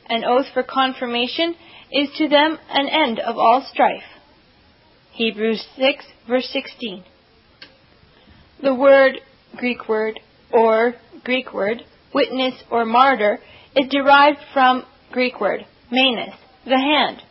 [0.09, 1.55] An oath for confirmation
[1.91, 4.03] is to them an end of all strife.
[5.11, 7.03] Hebrews 6, verse 16.
[8.63, 9.19] The word,
[9.57, 10.19] Greek word,
[10.51, 11.83] or Greek word,
[12.13, 13.39] witness or martyr,
[13.75, 16.35] is derived from Greek word, manus,
[16.65, 17.21] the hand,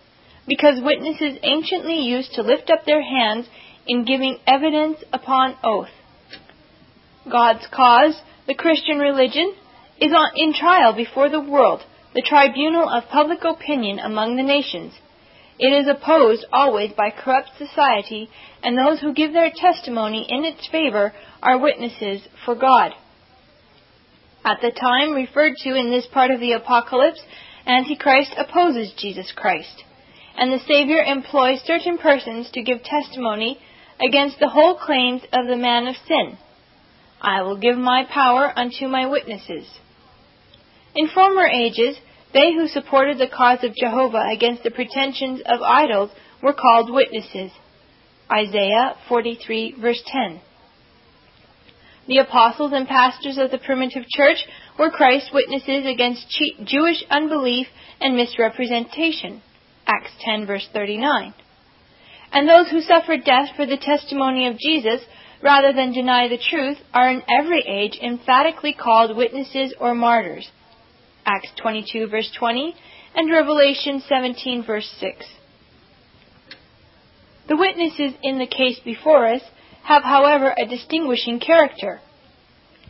[0.47, 3.47] because witnesses anciently used to lift up their hands
[3.87, 5.89] in giving evidence upon oath.
[7.31, 9.55] God's cause, the Christian religion,
[10.01, 11.83] is on, in trial before the world,
[12.15, 14.93] the tribunal of public opinion among the nations.
[15.59, 18.29] It is opposed always by corrupt society,
[18.63, 22.93] and those who give their testimony in its favor are witnesses for God.
[24.45, 27.21] At the time referred to in this part of the Apocalypse,
[27.67, 29.83] Antichrist opposes Jesus Christ,
[30.37, 33.59] and the Savior employs certain persons to give testimony
[34.01, 36.37] against the whole claims of the man of sin.
[37.21, 39.67] I will give my power unto my witnesses.
[40.95, 41.97] In former ages,
[42.33, 46.11] they who supported the cause of Jehovah against the pretensions of idols
[46.43, 47.51] were called witnesses.
[48.31, 50.41] Isaiah 43 verse 10.
[52.09, 54.45] The apostles and pastors of the primitive church
[54.79, 56.27] were Christ's witnesses against
[56.65, 57.67] Jewish unbelief
[58.01, 59.43] and misrepresentation.
[59.87, 61.35] Acts 10 verse 39.
[62.33, 65.03] And those who suffered death for the testimony of Jesus
[65.43, 70.51] rather than deny the truth are in every age emphatically called witnesses or martyrs.
[71.25, 72.75] Acts 22 verse 20,
[73.15, 75.25] and Revelation 17 verse 6.
[77.49, 79.43] The witnesses in the case before us
[79.85, 82.01] have, however, a distinguishing character.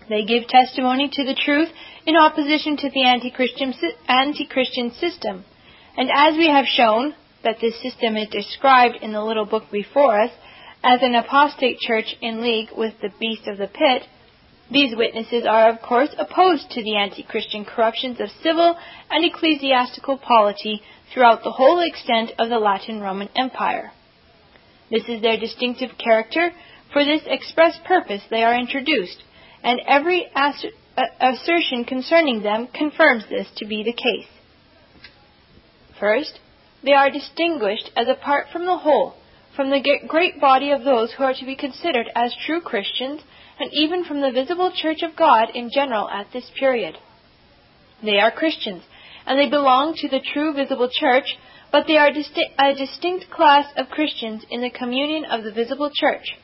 [0.09, 1.69] They give testimony to the truth
[2.07, 3.75] in opposition to the anti-Christian,
[4.09, 5.45] anti-Christian system.
[5.97, 10.21] And as we have shown that this system is described in the little book before
[10.21, 10.31] us
[10.85, 14.03] as an apostate church in league with the beast of the pit,
[14.71, 18.77] these witnesses are of course opposed to the anti-Christian corruptions of civil
[19.11, 20.83] and ecclesiastical polity
[21.13, 23.93] throughout the whole extent of the Latin Roman Empire.
[24.91, 26.53] This is their distinctive character.
[26.93, 29.23] For this express purpose they are introduced,
[29.63, 30.53] and every uh,
[31.21, 34.29] assertion concerning them confirms this to be the case.
[35.99, 36.39] First,
[36.83, 39.15] they are distinguished as apart from the whole,
[39.55, 43.23] from the great body of those who are to be considered as true Christians,
[43.59, 46.99] and even from the visible Church of God in general at this period.
[48.03, 48.83] They are Christians,
[49.27, 51.39] and they belong to the true visible Church,
[51.73, 55.91] but they are disti- a distinct class of Christians in the communion of the visible
[55.95, 56.37] Church.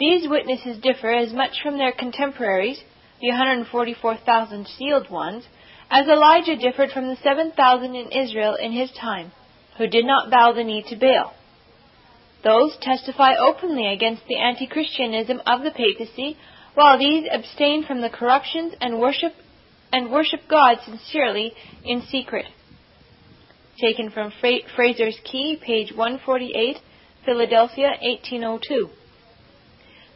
[0.00, 2.82] These witnesses differ as much from their contemporaries,
[3.20, 5.44] the 144,000 sealed ones,
[5.90, 9.32] as Elijah differed from the 7,000 in Israel in his time,
[9.78, 11.32] who did not bow the knee to Baal.
[12.44, 16.36] Those testify openly against the anti-Christianism of the papacy,
[16.74, 19.32] while these abstain from the corruptions and worship
[19.92, 21.52] and worship God sincerely
[21.84, 22.46] in secret.
[23.80, 26.76] Taken from Fra- Fraser's Key, page 148,
[27.24, 28.88] Philadelphia, 1802.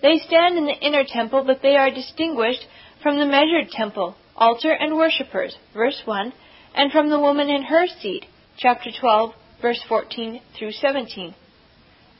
[0.03, 2.67] They stand in the inner temple, but they are distinguished
[3.03, 6.33] from the measured temple, altar, and worshippers, verse 1,
[6.75, 8.25] and from the woman in her seat,
[8.57, 11.35] chapter 12, verse 14 through 17.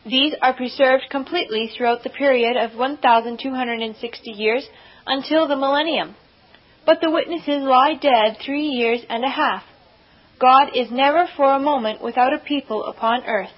[0.05, 4.67] These are preserved completely throughout the period of 1,260 years
[5.07, 6.15] until the millennium.
[6.85, 9.63] But the witnesses lie dead three years and a half.
[10.41, 13.53] God is never for a moment without a people upon earth.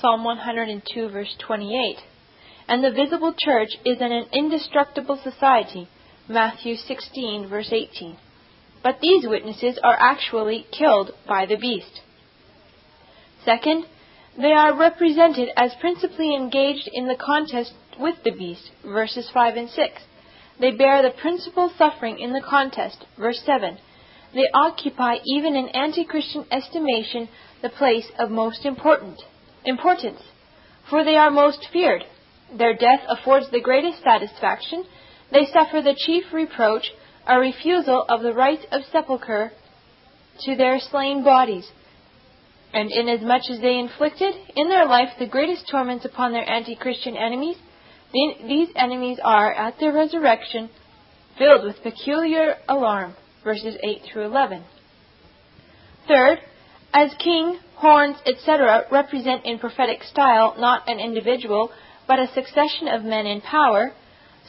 [0.00, 1.96] Psalm 102 verse 28
[2.68, 5.88] and the visible church is an indestructible society.
[6.28, 8.16] Matthew 16, verse 18.
[8.82, 12.00] But these witnesses are actually killed by the beast.
[13.44, 13.84] Second,
[14.36, 19.68] they are represented as principally engaged in the contest with the beast, verses 5 and
[19.70, 20.02] 6.
[20.60, 23.78] They bear the principal suffering in the contest, verse 7.
[24.34, 27.28] They occupy, even in anti-Christian estimation,
[27.62, 29.20] the place of most important
[29.64, 30.20] importance,
[30.88, 32.04] for they are most feared,
[32.56, 34.84] their death affords the greatest satisfaction.
[35.30, 36.92] They suffer the chief reproach,
[37.26, 39.52] a refusal of the right of sepulchre
[40.40, 41.70] to their slain bodies.
[42.72, 47.16] And inasmuch as they inflicted in their life the greatest torments upon their anti Christian
[47.16, 47.56] enemies,
[48.12, 50.70] these enemies are, at their resurrection,
[51.38, 53.14] filled with peculiar alarm.
[53.42, 54.64] Verses 8 through 11.
[56.08, 56.38] Third,
[56.92, 61.70] as king, horns, etc., represent in prophetic style not an individual,
[62.06, 63.92] but a succession of men in power,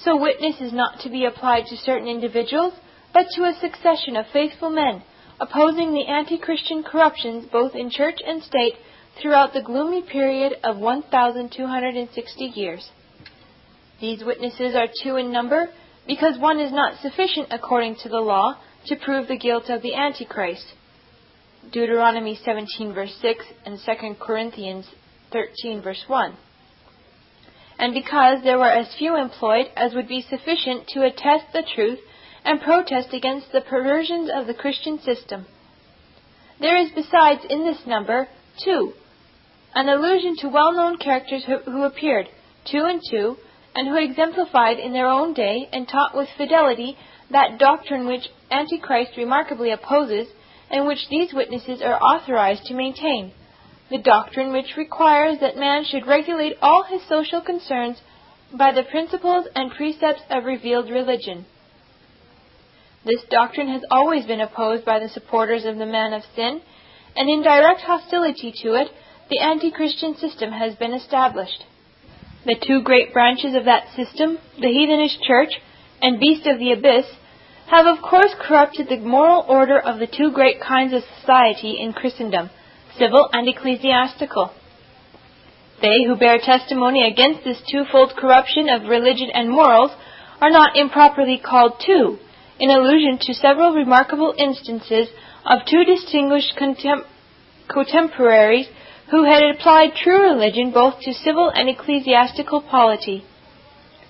[0.04, 2.74] so witness is not to be applied to certain individuals,
[3.14, 5.02] but to a succession of faithful men,
[5.40, 8.74] opposing the anti-Christian corruptions both in church and state
[9.22, 12.90] throughout the gloomy period of 1,260 years.
[14.02, 15.70] These witnesses are two in number,
[16.06, 19.96] because one is not sufficient according to the law to prove the guilt of the
[19.96, 20.66] Antichrist.
[21.72, 24.86] Deuteronomy 17 verse 6 and 2 Corinthians
[25.32, 26.38] 13 verse 1
[27.78, 32.00] and because there were as few employed as would be sufficient to attest the truth
[32.44, 35.46] and protest against the perversions of the Christian system.
[36.60, 38.28] There is besides in this number,
[38.64, 38.94] two,
[39.74, 42.28] an allusion to well-known characters who, who appeared,
[42.72, 43.38] two and two,
[43.76, 46.98] and who exemplified in their own day and taught with fidelity
[47.30, 50.28] that doctrine which Antichrist remarkably opposes
[50.70, 53.34] and which these witnesses are authorized to maintain
[53.90, 58.02] the doctrine which requires that man should regulate all his social concerns
[58.54, 61.46] by the principles and precepts of revealed religion.
[63.06, 66.62] This doctrine has always been opposed by the supporters of the man of sin,
[67.16, 68.88] and in direct hostility to it,
[69.30, 71.64] the anti Christian system has been established.
[72.46, 75.54] The two great branches of that system, the heathenish church
[76.02, 77.06] and beast of the abyss,
[77.68, 81.94] have of course corrupted the moral order of the two great kinds of society in
[81.94, 82.50] Christendom
[82.98, 84.52] civil and ecclesiastical.
[85.82, 89.92] They who bear testimony against this twofold corruption of religion and morals
[90.42, 92.18] are not improperly called two,
[92.60, 95.10] in allusion to several remarkable instances
[95.46, 97.06] of two distinguished contem-
[97.68, 98.68] contemporaries
[99.12, 103.24] who had applied true religion both to civil and ecclesiastical polity.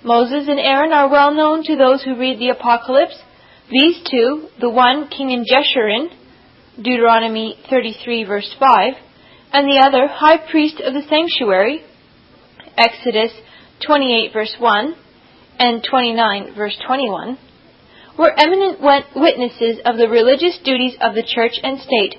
[0.04, 3.18] Moses and Aaron are well known to those who read the Apocalypse,
[3.72, 6.10] These two, the one king in Jeshurun,
[6.82, 8.94] Deuteronomy 33 verse 5,
[9.54, 11.82] and the other high priest of the sanctuary,
[12.78, 13.32] Exodus
[13.86, 14.96] 28 verse 1
[15.60, 17.38] and 29 verse 21,
[18.20, 18.82] were eminent
[19.16, 22.16] witnesses of the religious duties of the church and state.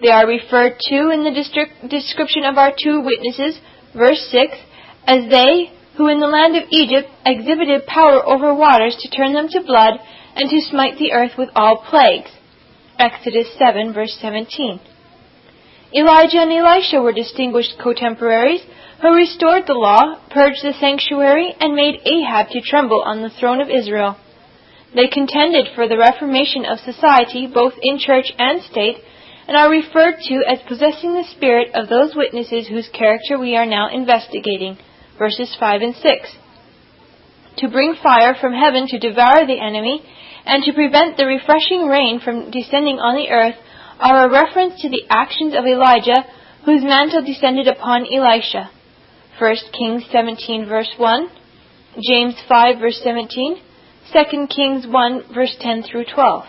[0.00, 3.58] They are referred to in the description of our two witnesses,
[3.96, 4.54] verse 6,
[5.06, 9.48] as they who in the land of Egypt exhibited power over waters to turn them
[9.48, 9.94] to blood
[10.36, 12.30] and to smite the earth with all plagues.
[12.98, 14.80] Exodus 7 verse 17.
[15.94, 18.60] Elijah and Elisha were distinguished contemporaries
[19.00, 23.60] who restored the law, purged the sanctuary, and made Ahab to tremble on the throne
[23.60, 24.16] of Israel.
[24.94, 28.96] They contended for the reformation of society both in church and state,
[29.46, 33.64] and are referred to as possessing the spirit of those witnesses whose character we are
[33.64, 34.76] now investigating,
[35.18, 36.36] verses 5 and 6.
[37.58, 40.02] To bring fire from heaven to devour the enemy,
[40.44, 43.56] and to prevent the refreshing rain from descending on the earth,
[44.00, 46.24] are a reference to the actions of Elijah,
[46.64, 48.70] whose mantle descended upon Elisha.
[49.38, 51.28] 1 Kings 17 verse 1,
[52.08, 53.60] James 5 verse 17,
[54.12, 56.44] 2 Kings 1 verse 10 through 12.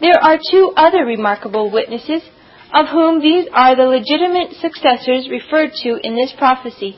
[0.00, 2.22] There are two other remarkable witnesses,
[2.74, 6.96] of whom these are the legitimate successors referred to in this prophecy.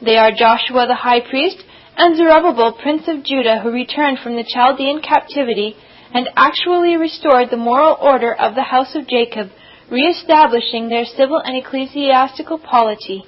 [0.00, 1.62] They are Joshua the high priest
[1.98, 5.74] and Zerubbabel prince of Judah who returned from the Chaldean captivity
[6.14, 9.50] and actually restored the moral order of the house of Jacob,
[9.90, 13.24] re-establishing their civil and ecclesiastical polity.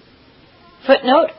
[0.86, 1.30] Footnote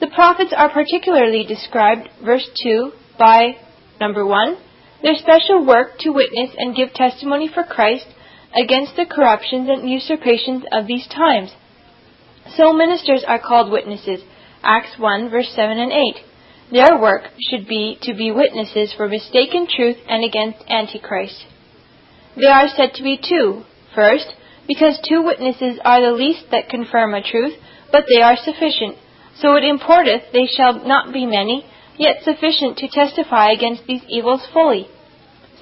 [0.00, 3.56] The prophets are particularly described, verse 2, by
[4.00, 4.56] number 1,
[5.02, 8.06] their special work to witness and give testimony for Christ
[8.54, 11.50] against the corruptions and usurpations of these times.
[12.56, 14.20] So ministers are called witnesses.
[14.62, 15.98] Acts 1 verse 7 and 8.
[16.72, 21.44] Their work should be to be witnesses for mistaken truth and against Antichrist.
[22.34, 23.64] They are said to be two.
[23.94, 24.32] First,
[24.66, 27.52] because two witnesses are the least that confirm a truth,
[27.92, 28.96] but they are sufficient.
[29.36, 31.66] So it importeth they shall not be many,
[31.98, 34.88] yet sufficient to testify against these evils fully.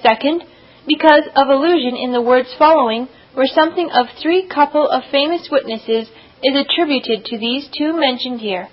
[0.01, 0.45] Second,
[0.87, 6.07] because of allusion in the words following, where something of three couple of famous witnesses
[6.41, 8.69] is attributed to these two mentioned here.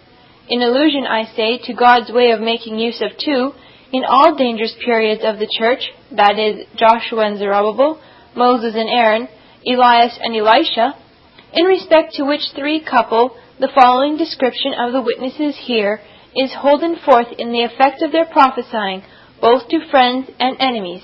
[0.49, 3.53] In allusion, I say, to God's way of making use of two,
[3.93, 5.81] in all dangerous periods of the church,
[6.13, 8.01] that is, Joshua and Zerubbabel,
[8.35, 9.29] Moses and Aaron,
[9.67, 10.95] Elias and Elisha,
[11.53, 16.01] in respect to which three couple, the following description of the witnesses here
[16.35, 19.03] is holden forth in the effect of their prophesying,
[19.41, 21.03] both to friends and enemies.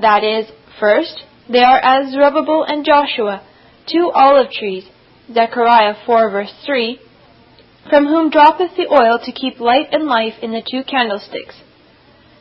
[0.00, 0.50] That is,
[0.80, 3.46] first, they are as Zerubbabel and Joshua,
[3.86, 4.84] two olive trees,
[5.32, 6.98] Zechariah 4 verse 3,
[7.88, 11.54] from whom droppeth the oil to keep light and life in the two candlesticks.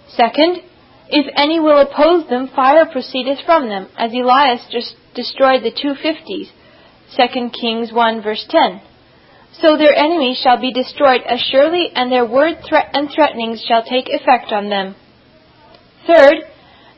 [0.09, 0.61] Second,
[1.09, 5.95] if any will oppose them, fire proceedeth from them, as Elias just destroyed the two
[5.95, 6.49] fifties,
[7.15, 8.81] 2 Kings 1 verse 10.
[9.61, 13.83] So their enemies shall be destroyed as surely, and their word threat and threatenings shall
[13.83, 14.95] take effect on them.
[16.07, 16.35] Third,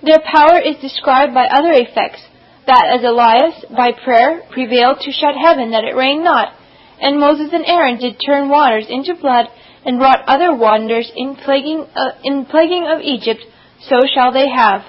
[0.02, 2.22] their power is described by other effects,
[2.68, 6.54] that as Elias, by prayer, prevailed to shut heaven that it rain not,
[7.00, 9.48] and Moses and Aaron did turn waters into blood,
[9.86, 13.41] and wrought other wonders in plaguing, uh, in plaguing of Egypt,
[13.82, 14.82] so shall they have.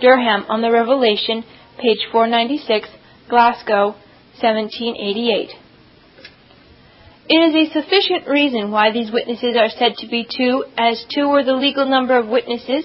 [0.00, 1.42] Durham on the Revelation,
[1.78, 2.88] page 496,
[3.28, 3.96] Glasgow,
[4.40, 5.50] 1788.
[7.28, 11.28] It is a sufficient reason why these witnesses are said to be two, as two
[11.28, 12.84] were the legal number of witnesses,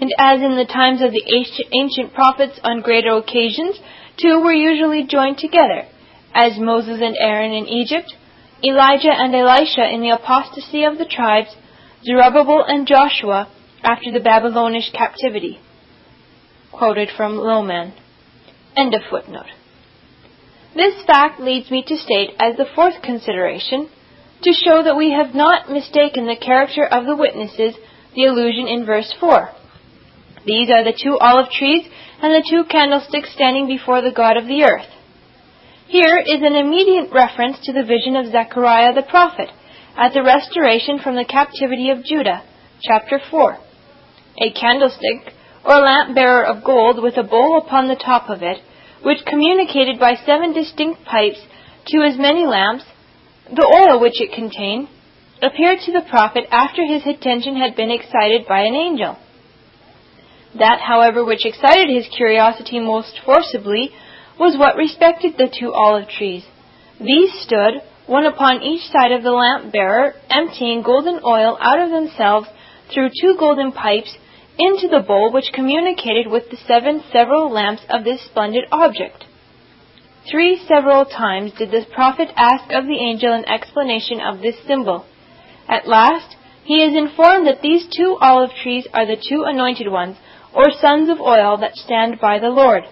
[0.00, 1.24] and as in the times of the
[1.72, 3.80] ancient prophets on greater occasions,
[4.16, 5.89] two were usually joined together,
[6.34, 8.14] as Moses and Aaron in Egypt,
[8.62, 11.54] Elijah and Elisha in the apostasy of the tribes,
[12.04, 13.48] Zerubbabel and Joshua
[13.82, 15.60] after the Babylonish captivity.
[16.72, 17.92] Quoted from Lowman.
[18.76, 19.50] End of footnote.
[20.74, 23.88] This fact leads me to state as the fourth consideration,
[24.42, 27.74] to show that we have not mistaken the character of the witnesses,
[28.14, 29.50] the allusion in verse 4.
[30.46, 31.86] These are the two olive trees
[32.22, 34.88] and the two candlesticks standing before the God of the earth.
[35.90, 39.50] Here is an immediate reference to the vision of Zechariah the prophet
[39.96, 42.44] at the restoration from the captivity of Judah,
[42.80, 43.58] chapter 4.
[44.40, 45.34] A candlestick,
[45.64, 48.62] or lamp bearer of gold with a bowl upon the top of it,
[49.02, 51.40] which communicated by seven distinct pipes
[51.88, 52.84] to as many lamps,
[53.50, 54.86] the oil which it contained,
[55.42, 59.18] appeared to the prophet after his attention had been excited by an angel.
[60.56, 63.90] That, however, which excited his curiosity most forcibly
[64.38, 66.44] was what respected the two olive trees.
[67.00, 71.90] These stood, one upon each side of the lamp bearer, emptying golden oil out of
[71.90, 72.48] themselves
[72.92, 74.16] through two golden pipes
[74.58, 79.24] into the bowl which communicated with the seven several lamps of this splendid object.
[80.30, 85.06] Three several times did the prophet ask of the angel an explanation of this symbol.
[85.68, 90.16] At last, he is informed that these two olive trees are the two anointed ones,
[90.52, 92.84] or sons of oil that stand by the Lord.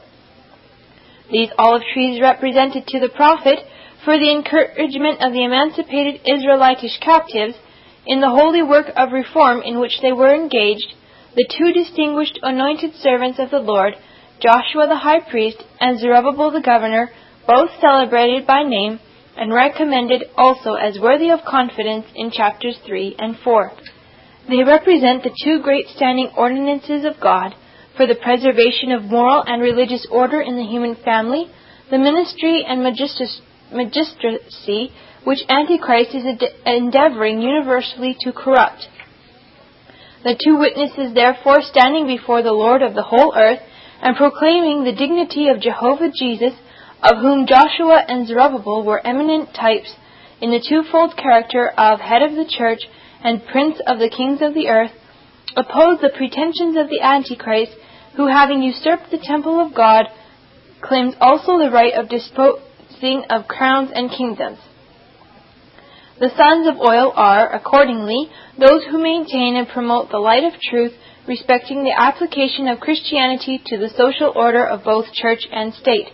[1.30, 3.58] These olive trees represented to the prophet,
[4.04, 7.54] for the encouragement of the emancipated Israelitish captives,
[8.06, 10.94] in the holy work of reform in which they were engaged,
[11.36, 13.94] the two distinguished anointed servants of the Lord,
[14.40, 17.10] Joshua the high priest and Zerubbabel the governor,
[17.46, 18.98] both celebrated by name
[19.36, 23.72] and recommended also as worthy of confidence in chapters 3 and 4.
[24.48, 27.54] They represent the two great standing ordinances of God
[27.99, 31.51] for the preservation of moral and religious order in the human family,
[31.90, 34.92] the ministry and magistracy
[35.24, 36.24] which Antichrist is
[36.64, 38.86] endeavoring universally to corrupt.
[40.22, 43.61] The two witnesses, therefore, standing before the Lord of the whole earth,
[44.01, 46.55] and proclaiming the dignity of Jehovah Jesus,
[47.03, 49.92] of whom Joshua and Zerubbabel were eminent types,
[50.40, 52.82] in the twofold character of head of the church
[53.24, 54.92] and prince of the kings of the earth,
[55.57, 57.72] oppose the pretensions of the Antichrist,
[58.18, 60.06] who, having usurped the temple of God,
[60.82, 64.58] claims also the right of disposing of crowns and kingdoms.
[66.18, 70.92] The sons of oil are, accordingly, those who maintain and promote the light of truth
[71.28, 76.08] respecting the application of Christianity to the social order of both church and state.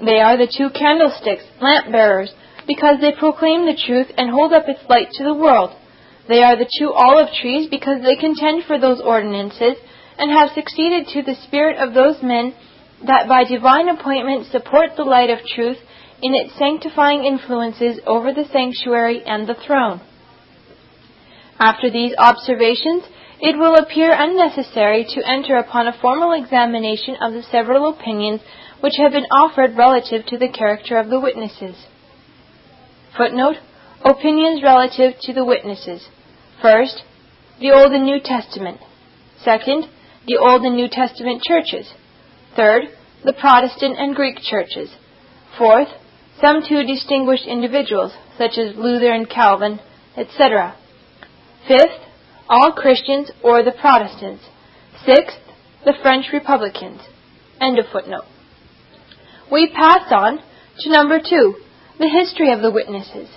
[0.00, 2.32] They are the two candlesticks, lamp bearers,
[2.66, 5.76] because they proclaim the truth and hold up its light to the world.
[6.26, 9.76] They are the two olive trees because they contend for those ordinances
[10.18, 12.54] and have succeeded to the spirit of those men
[13.06, 15.78] that by divine appointment support the light of truth
[16.22, 20.00] in its sanctifying influences over the sanctuary and the throne.
[21.58, 23.04] After these observations,
[23.40, 28.40] it will appear unnecessary to enter upon a formal examination of the several opinions
[28.80, 31.76] which have been offered relative to the character of the witnesses.
[33.16, 33.56] Footnote
[34.04, 36.06] Opinions relative to the witnesses.
[36.62, 37.02] First,
[37.58, 38.78] the Old and New Testament.
[39.42, 39.88] Second,
[40.26, 41.92] the Old and New Testament churches.
[42.56, 42.84] Third,
[43.24, 44.90] the Protestant and Greek churches.
[45.56, 45.88] Fourth,
[46.40, 49.78] some two distinguished individuals, such as Luther and Calvin,
[50.16, 50.76] etc.
[51.68, 52.02] Fifth,
[52.48, 54.44] all Christians or the Protestants.
[55.04, 55.38] Sixth,
[55.84, 57.00] the French Republicans.
[57.60, 58.24] End of footnote.
[59.50, 60.40] We pass on
[60.78, 61.54] to number two,
[61.98, 63.28] the history of the witnesses.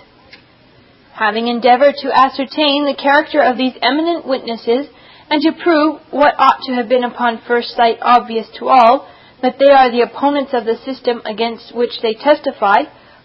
[1.14, 4.88] Having endeavored to ascertain the character of these eminent witnesses
[5.30, 9.08] and to prove what ought to have been upon first sight obvious to all,
[9.42, 12.82] that they are the opponents of the system against which they testify,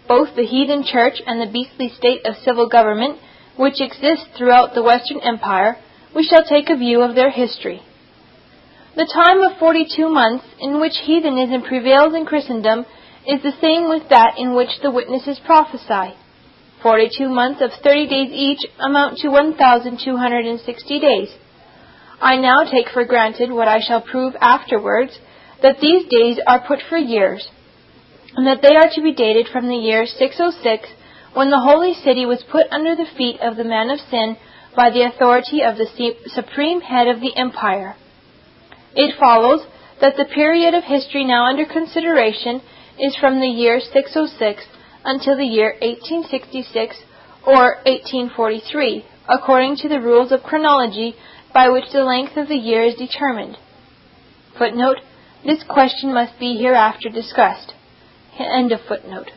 [0.08, 3.18] both the heathen church and the beastly state of civil government
[3.56, 5.76] which exists throughout the Western Empire,
[6.14, 7.80] we shall take a view of their history.
[8.94, 12.86] The time of forty two months in which heathenism prevails in Christendom
[13.26, 16.14] is the same with that in which the witnesses prophesy.
[16.82, 21.00] Forty two months of thirty days each amount to one thousand two hundred and sixty
[21.00, 21.28] days.
[22.20, 25.18] I now take for granted what I shall prove afterwards
[25.62, 27.48] that these days are put for years,
[28.34, 30.88] and that they are to be dated from the year 606,
[31.34, 34.36] when the holy city was put under the feet of the man of sin
[34.74, 35.86] by the authority of the
[36.26, 37.96] supreme head of the empire.
[38.94, 39.66] It follows
[40.00, 42.62] that the period of history now under consideration
[42.98, 44.64] is from the year 606
[45.04, 46.96] until the year 1866
[47.46, 51.14] or 1843, according to the rules of chronology
[51.56, 53.56] by which the length of the year is determined.
[54.58, 54.98] Footnote
[55.46, 57.72] this question must be hereafter discussed.
[58.38, 59.30] End of footnote.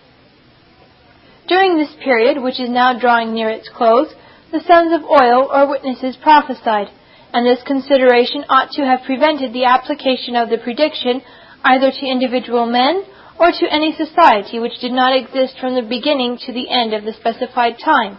[1.48, 4.12] During this period, which is now drawing near its close,
[4.52, 6.88] the sons of oil or witnesses prophesied,
[7.32, 11.22] and this consideration ought to have prevented the application of the prediction
[11.64, 13.04] either to individual men
[13.40, 17.06] or to any society which did not exist from the beginning to the end of
[17.06, 18.18] the specified time.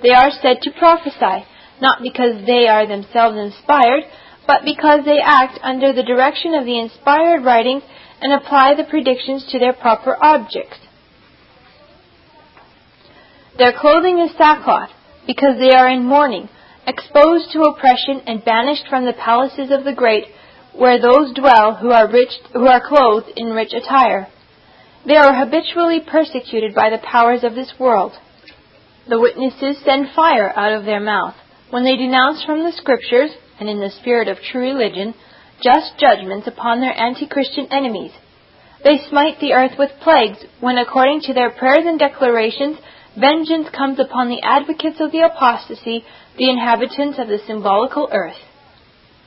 [0.00, 1.44] They are said to prophesy,
[1.80, 4.04] not because they are themselves inspired,
[4.46, 7.82] but because they act under the direction of the inspired writings
[8.20, 10.78] and apply the predictions to their proper objects.
[13.58, 14.90] Their clothing is sackcloth,
[15.26, 16.48] because they are in mourning,
[16.86, 20.24] exposed to oppression and banished from the palaces of the great,
[20.74, 24.28] where those dwell who are rich, who are clothed in rich attire.
[25.06, 28.12] They are habitually persecuted by the powers of this world.
[29.08, 31.34] The witnesses send fire out of their mouth
[31.70, 35.14] when they denounce from the scriptures and in the spirit of true religion,
[35.62, 38.12] just judgments upon their anti-Christian enemies.
[38.84, 42.78] They smite the earth with plagues, when according to their prayers and declarations,
[43.18, 46.04] vengeance comes upon the advocates of the apostasy,
[46.38, 48.38] the inhabitants of the symbolical earth.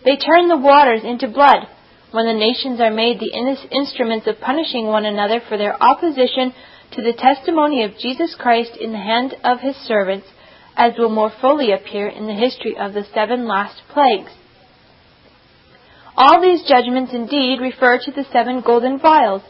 [0.06, 1.68] They turn the waters into blood
[2.12, 3.36] when the nations are made the
[3.72, 6.54] instruments of punishing one another for their opposition
[6.94, 10.28] to the testimony of Jesus Christ in the hand of his servants,
[10.76, 14.32] as will more fully appear in the history of the seven last plagues.
[16.16, 19.42] All these judgments indeed refer to the seven golden vials,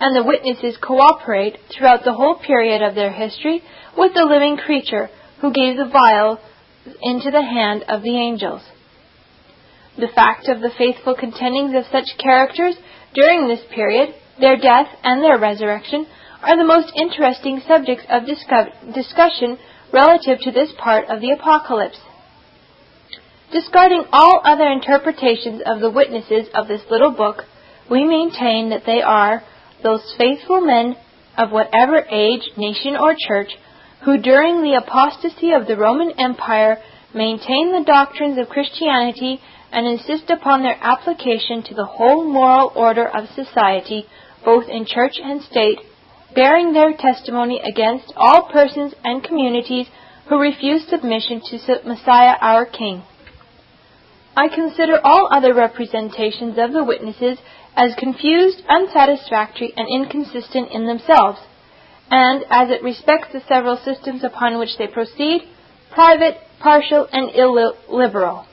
[0.00, 3.62] and the witnesses cooperate throughout the whole period of their history
[3.96, 5.10] with the living creature
[5.40, 6.38] who gave the vial
[7.02, 8.62] into the hand of the angels.
[9.96, 12.76] The fact of the faithful contendings of such characters
[13.14, 16.06] during this period, their death and their resurrection,
[16.42, 18.24] are the most interesting subjects of
[18.94, 19.58] discussion
[19.92, 21.98] relative to this part of the Apocalypse.
[23.50, 27.44] Discarding all other interpretations of the witnesses of this little book,
[27.90, 29.42] we maintain that they are
[29.82, 30.96] those faithful men
[31.36, 33.52] of whatever age, nation, or church
[34.04, 36.78] who during the apostasy of the Roman Empire
[37.14, 39.40] maintain the doctrines of Christianity
[39.72, 44.06] and insist upon their application to the whole moral order of society,
[44.44, 45.78] both in church and state,
[46.38, 49.88] bearing their testimony against all persons and communities
[50.28, 53.02] who refuse submission to Messiah our King.
[54.36, 57.38] I consider all other representations of the witnesses
[57.74, 61.40] as confused, unsatisfactory, and inconsistent in themselves,
[62.08, 65.42] and, as it respects the several systems upon which they proceed,
[65.92, 68.46] private, partial, and illiberal.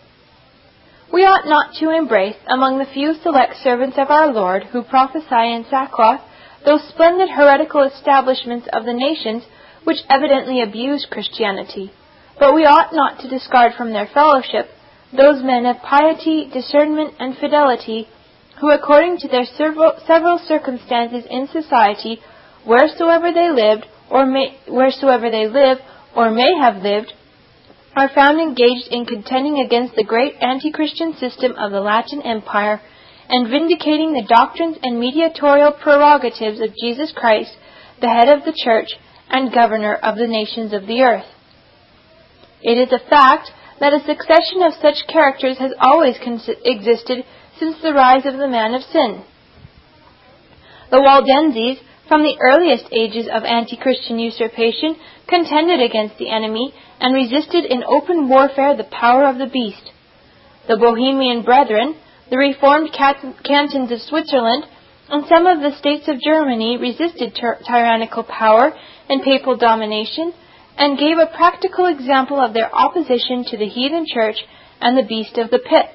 [1.13, 5.53] We ought not to embrace, among the few select servants of our Lord who prophesy
[5.53, 6.21] in sackcloth,
[6.65, 9.43] those splendid heretical establishments of the nations
[9.83, 11.91] which evidently abuse Christianity.
[12.39, 14.69] But we ought not to discard from their fellowship
[15.15, 18.07] those men of piety, discernment, and fidelity,
[18.59, 22.19] who, according to their several, circumstances in society,
[22.65, 25.77] wheresoever they lived, or may, wheresoever they live,
[26.15, 27.13] or may have lived,
[27.95, 32.81] are found engaged in contending against the great anti-Christian system of the Latin Empire
[33.29, 37.51] and vindicating the doctrines and mediatorial prerogatives of Jesus Christ,
[38.01, 38.89] the head of the church
[39.29, 41.25] and governor of the nations of the earth.
[42.61, 43.49] It is a fact
[43.79, 46.15] that a succession of such characters has always
[46.63, 47.25] existed
[47.59, 49.23] since the rise of the man of sin.
[50.91, 54.95] The Waldenses, from the earliest ages of anti-Christian usurpation,
[55.27, 59.91] contended against the enemy and resisted in open warfare the power of the beast.
[60.67, 61.95] The Bohemian Brethren,
[62.29, 64.65] the reformed cantons of Switzerland,
[65.09, 68.73] and some of the states of Germany resisted tyrannical power
[69.09, 70.33] and papal domination
[70.77, 74.37] and gave a practical example of their opposition to the heathen church
[74.81, 75.85] and the beast of the pit.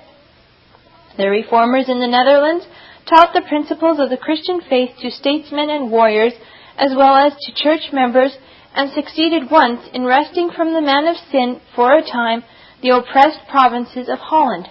[1.17, 2.67] The reformers in the Netherlands
[3.09, 6.33] taught the principles of the Christian faith to statesmen and warriors
[6.79, 8.37] as well as to church members
[8.75, 12.45] and succeeded once in wresting from the man of sin for a time
[12.83, 14.69] the oppressed provinces of Holland.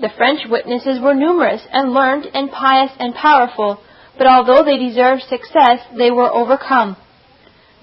[0.00, 3.80] The French witnesses were numerous and learned and pious and powerful,
[4.18, 6.96] but although they deserved success, they were overcome.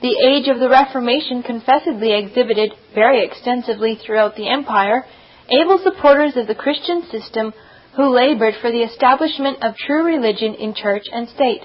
[0.01, 5.05] The age of the Reformation confessedly exhibited very extensively throughout the empire
[5.49, 7.53] able supporters of the Christian system
[7.95, 11.61] who labored for the establishment of true religion in church and state.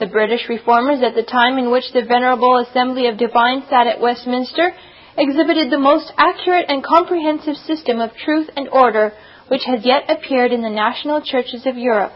[0.00, 4.00] The British reformers at the time in which the Venerable Assembly of Divine sat at
[4.00, 4.74] Westminster
[5.16, 9.12] exhibited the most accurate and comprehensive system of truth and order
[9.48, 12.12] which has yet appeared in the national churches of Europe,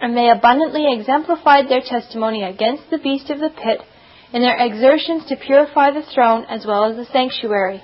[0.00, 3.80] and they abundantly exemplified their testimony against the beast of the pit
[4.32, 7.82] in their exertions to purify the throne as well as the sanctuary.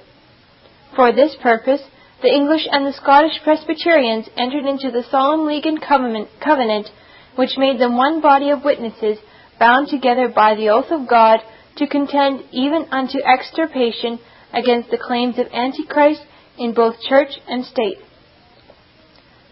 [0.95, 1.81] For this purpose,
[2.23, 6.89] the English and the Scottish Presbyterians entered into the solemn league and covenant
[7.35, 9.19] which made them one body of witnesses
[9.59, 11.41] bound together by the oath of God
[11.77, 14.21] to contend even unto extirpation
[14.55, 16.23] against the claims of Antichrist
[16.59, 17.99] in both church and state.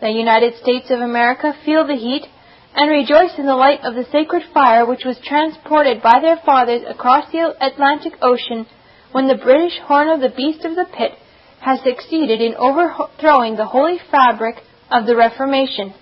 [0.01, 2.27] The United States of America feel the heat
[2.75, 6.83] and rejoice in the light of the sacred fire which was transported by their fathers
[6.89, 8.67] across the Atlantic Ocean
[9.13, 11.13] when the British horn of the beast of the pit
[11.61, 14.57] has succeeded in overthrowing the holy fabric
[14.91, 15.95] of the Reformation.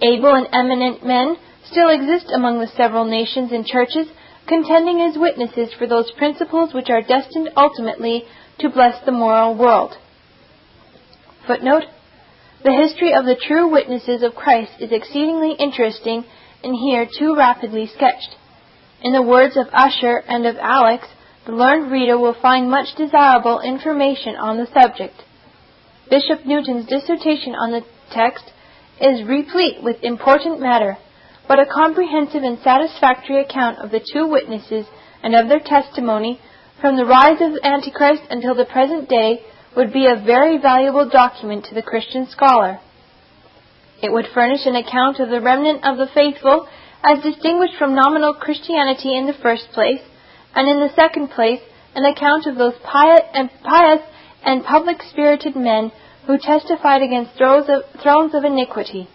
[0.00, 4.06] Able and eminent men still exist among the several nations and churches
[4.46, 8.24] contending as witnesses for those principles which are destined ultimately
[8.58, 9.96] to bless the moral world.
[11.46, 11.84] Footnote
[12.62, 16.24] The history of the true witnesses of Christ is exceedingly interesting
[16.62, 18.36] and here too rapidly sketched.
[19.02, 21.06] In the words of Ussher and of Allix,
[21.46, 25.14] the learned reader will find much desirable information on the subject.
[26.08, 28.44] Bishop Newton's dissertation on the text
[29.00, 30.96] is replete with important matter.
[31.46, 34.86] But a comprehensive and satisfactory account of the two witnesses
[35.22, 36.40] and of their testimony
[36.80, 39.40] from the rise of Antichrist until the present day
[39.76, 42.80] would be a very valuable document to the Christian scholar.
[44.02, 46.68] It would furnish an account of the remnant of the faithful
[47.02, 50.00] as distinguished from nominal Christianity in the first place,
[50.54, 51.60] and in the second place,
[51.94, 54.00] an account of those pious
[54.42, 55.92] and, public spirited men
[56.26, 59.08] who testified against thrones of, thrones of iniquity.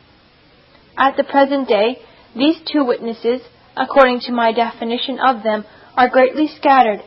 [0.97, 1.99] At the present day,
[2.35, 3.41] these two witnesses,
[3.75, 5.65] according to my definition of them,
[5.95, 7.01] are greatly scattered,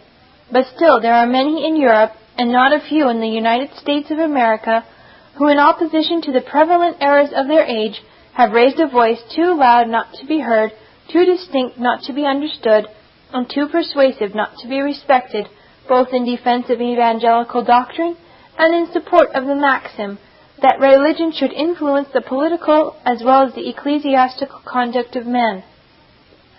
[0.51, 4.11] but still there are many in Europe, and not a few in the United States
[4.11, 4.85] of America,
[5.37, 8.03] who in opposition to the prevalent errors of their age
[8.35, 10.73] have raised a voice too loud not to be heard,
[11.11, 12.87] too distinct not to be understood,
[13.33, 15.47] and too persuasive not to be respected,
[15.89, 18.17] both in defense of evangelical doctrine
[18.59, 20.19] and in support of the maxim
[20.63, 25.65] that religion should influence the political as well as the ecclesiastical conduct of men.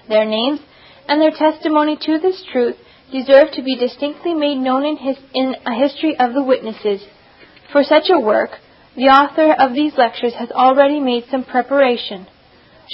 [0.08, 0.60] Their names
[1.08, 2.76] and their testimony to this truth
[3.12, 7.01] deserve to be distinctly made known in, his, in a history of the witnesses.
[7.72, 8.51] For such a work,
[8.95, 12.28] the author of these lectures has already made some preparation.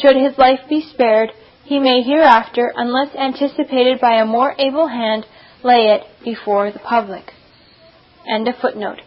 [0.02, 1.32] Should his life be spared,
[1.64, 5.26] he may hereafter, unless anticipated by a more able hand,
[5.64, 7.32] lay it before the public.
[8.28, 9.00] End of footnote.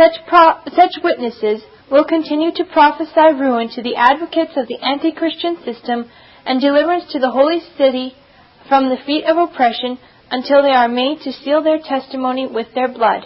[0.00, 5.58] Such, pro- such witnesses will continue to prophesy ruin to the advocates of the anti-Christian
[5.62, 6.08] system
[6.46, 8.14] and deliverance to the holy city
[8.66, 9.98] from the feet of oppression
[10.30, 13.24] until they are made to seal their testimony with their blood.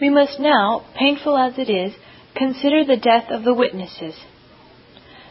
[0.00, 1.92] We must now, painful as it is,
[2.34, 4.14] consider the death of the witnesses.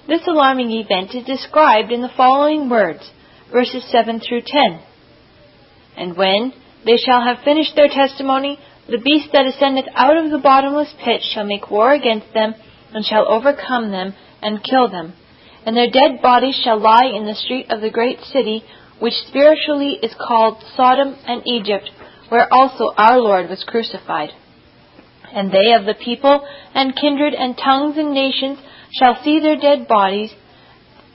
[0.07, 3.09] This alarming event is described in the following words,
[3.51, 4.79] verses 7 through 10.
[5.97, 6.53] And when
[6.85, 8.57] they shall have finished their testimony,
[8.87, 12.55] the beast that ascendeth out of the bottomless pit shall make war against them,
[12.93, 15.13] and shall overcome them, and kill them.
[15.65, 18.63] And their dead bodies shall lie in the street of the great city,
[18.99, 21.91] which spiritually is called Sodom and Egypt,
[22.29, 24.29] where also our Lord was crucified.
[25.33, 28.59] And they of the people, and kindred, and tongues, and nations
[28.91, 30.31] shall see their dead bodies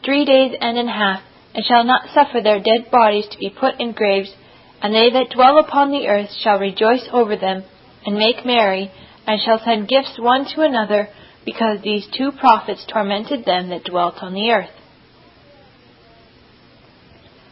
[0.05, 1.23] three days and a half,
[1.55, 4.33] and shall not suffer their dead bodies to be put in graves,
[4.85, 7.65] and they that dwell upon the earth shall rejoice over them,
[8.05, 8.93] and make merry,
[9.27, 11.09] and shall send gifts one to another,
[11.47, 14.69] because these two prophets tormented them that dwelt on the earth.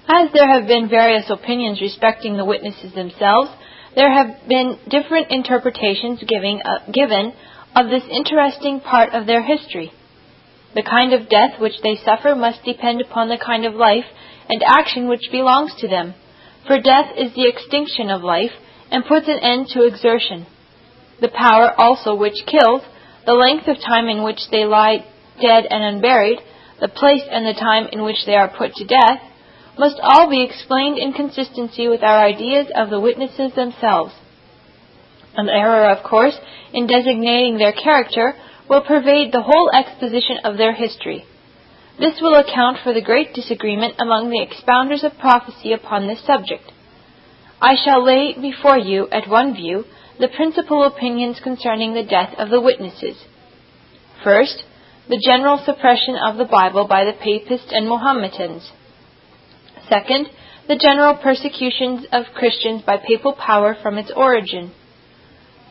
[0.07, 3.49] As there have been various opinions respecting the witnesses themselves,
[3.95, 7.33] there have been different interpretations giving, uh, given
[7.75, 9.91] of this interesting part of their history.
[10.75, 14.05] The kind of death which they suffer must depend upon the kind of life
[14.51, 16.13] and action which belongs to them,
[16.67, 18.53] for death is the extinction of life
[18.91, 20.47] and puts an end to exertion.
[21.21, 22.83] The power also which kills,
[23.27, 25.05] the length of time in which they lie
[25.41, 26.39] dead and unburied,
[26.81, 29.21] the place and the time in which they are put to death,
[29.79, 34.13] must all be explained in consistency with our ideas of the witnesses themselves.
[35.35, 36.37] An error, of course,
[36.73, 38.35] in designating their character
[38.69, 41.25] will pervade the whole exposition of their history.
[42.03, 46.73] This will account for the great disagreement among the expounders of prophecy upon this subject.
[47.61, 49.85] I shall lay before you, at one view,
[50.19, 53.23] the principal opinions concerning the death of the witnesses.
[54.25, 54.65] First,
[55.09, 58.73] the general suppression of the Bible by the Papists and Mohammedans.
[59.89, 60.27] Second,
[60.67, 64.73] the general persecutions of Christians by papal power from its origin.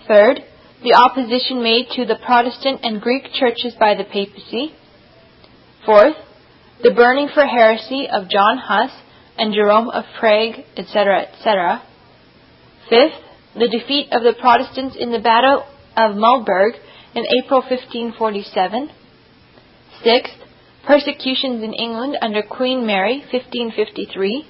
[0.08, 0.40] Third,
[0.82, 4.76] the opposition made to the Protestant and Greek churches by the papacy.
[5.86, 6.16] Fourth,
[6.84, 8.92] the burning for heresy of John Huss
[9.38, 11.82] and Jerome of Prague, etc., etc.
[12.88, 13.18] Fifth,
[13.56, 15.66] the defeat of the Protestants in the Battle
[15.98, 16.74] of Mulberg
[17.16, 18.92] in April 1547.
[20.04, 20.34] Sixth,
[20.86, 24.46] persecutions in England under Queen Mary, 1553.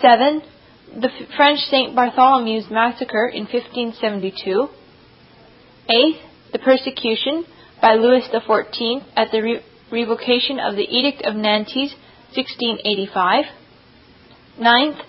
[0.00, 0.42] 7.
[1.00, 1.94] The French St.
[1.94, 4.68] Bartholomew's massacre in 1572.
[5.88, 6.20] 8th,
[6.52, 7.44] the persecution
[7.80, 9.60] by Louis XIV at the
[9.90, 11.94] revocation of the Edict of Nantes,
[12.34, 13.44] 1685.
[14.60, 15.00] 9th,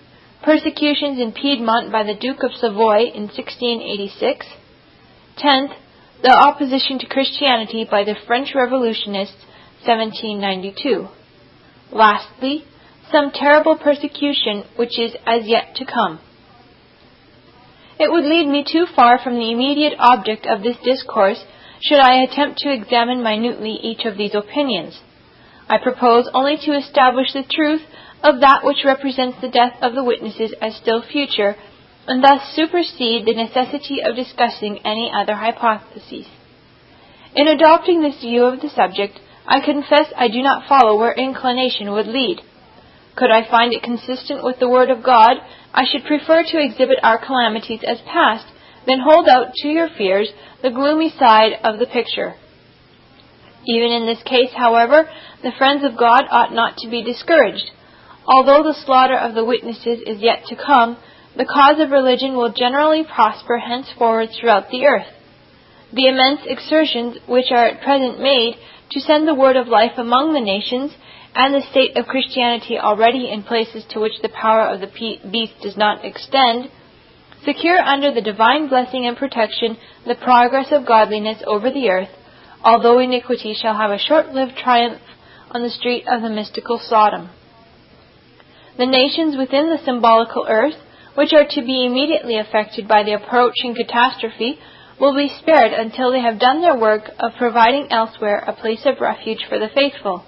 [0.44, 4.46] persecutions in Piedmont by the Duke of Savoy in 1686.
[5.38, 5.76] 10th,
[6.22, 9.46] the opposition to Christianity by the French revolutionists
[9.86, 11.08] 1792.
[11.92, 12.66] Lastly,
[13.12, 16.20] some terrible persecution which is as yet to come.
[18.00, 21.44] It would lead me too far from the immediate object of this discourse
[21.88, 25.00] should I attempt to examine minutely each of these opinions.
[25.70, 27.82] I propose only to establish the truth
[28.24, 31.56] of that which represents the death of the witnesses as still future,
[32.08, 36.28] and thus supersede the necessity of discussing any other hypotheses.
[37.36, 41.92] In adopting this view of the subject, I confess I do not follow where inclination
[41.92, 42.42] would lead.
[43.16, 45.38] Could I find it consistent with the Word of God,
[45.74, 48.46] I should prefer to exhibit our calamities as past
[48.88, 50.30] than hold out to your fears
[50.66, 52.34] the gloomy side of the picture.
[53.68, 55.08] Even in this case, however,
[55.44, 57.70] the friends of God ought not to be discouraged.
[58.26, 60.98] Although the slaughter of the witnesses is yet to come,
[61.38, 65.06] the cause of religion will generally prosper henceforward throughout the earth.
[65.94, 68.56] The immense exertions which are at present made
[68.90, 70.92] to send the word of life among the nations,
[71.36, 74.90] and the state of Christianity already in places to which the power of the
[75.32, 76.72] beast does not extend,
[77.46, 82.10] secure under the divine blessing and protection the progress of godliness over the earth,
[82.64, 85.02] although iniquity shall have a short-lived triumph
[85.52, 87.30] on the street of the mystical Sodom.
[88.78, 90.76] The nations within the symbolical earth,
[91.16, 94.60] which are to be immediately affected by the approaching catastrophe,
[95.00, 99.00] will be spared until they have done their work of providing elsewhere a place of
[99.00, 100.24] refuge for the faithful.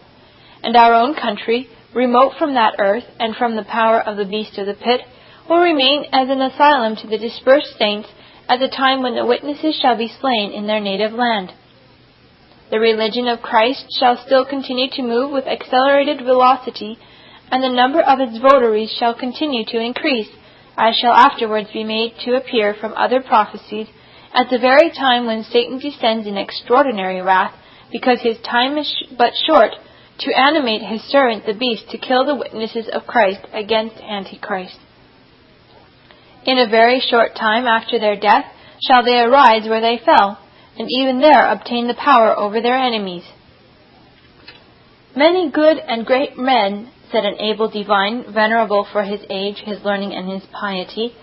[0.63, 4.57] And our own country, remote from that earth and from the power of the beast
[4.57, 5.01] of the pit,
[5.49, 8.09] will remain as an asylum to the dispersed saints
[8.50, 11.52] at the time when the witnesses shall be slain in their native land.
[12.72, 16.98] The religion of Christ shall still continue to move with accelerated velocity,
[17.52, 20.30] and the number of its votaries shall continue to increase,
[20.78, 23.88] as shall afterwards be made to appear from other prophecies
[24.34, 27.54] at the very time when Satan descends in extraordinary wrath,
[27.91, 29.72] because his time is sh- but short,
[30.20, 34.78] to animate his servant the beast to kill the witnesses of Christ against Antichrist.
[36.48, 38.45] In a very short time after their death
[38.88, 40.39] shall they arise where they fell,
[40.80, 43.26] and even there obtain the power over their enemies.
[45.14, 50.14] Many good and great men, said an able divine, venerable for his age, his learning,
[50.14, 51.14] and his piety,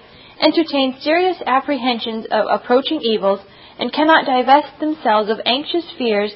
[0.42, 3.40] entertain serious apprehensions of approaching evils,
[3.78, 6.32] and cannot divest themselves of anxious fears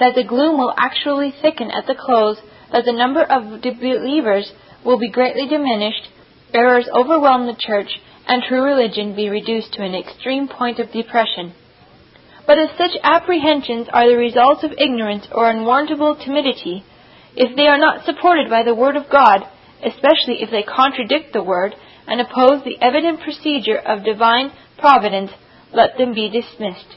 [0.00, 2.38] that the gloom will actually thicken at the close,
[2.72, 4.50] that the number of believers
[4.84, 6.08] will be greatly diminished,
[6.52, 11.54] errors overwhelm the church, and true religion be reduced to an extreme point of depression.
[12.46, 16.84] But if such apprehensions are the results of ignorance or unwarrantable timidity,
[17.36, 19.46] if they are not supported by the Word of God,
[19.84, 21.74] especially if they contradict the Word,
[22.06, 25.30] and oppose the evident procedure of divine providence,
[25.72, 26.96] let them be dismissed.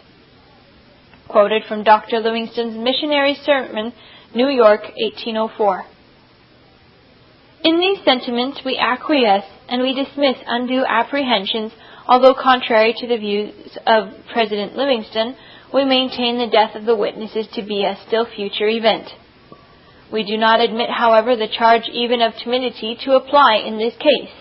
[1.28, 2.20] Quoted from Dr.
[2.20, 3.94] Livingston's Missionary Sermon,
[4.34, 5.86] New York, 1804.
[7.64, 11.72] In these sentiments we acquiesce and we dismiss undue apprehensions,
[12.08, 15.36] although contrary to the views of President Livingston,
[15.74, 19.10] we maintain the death of the witnesses to be a still future event.
[20.12, 24.32] We do not admit, however, the charge even of timidity to apply in this case.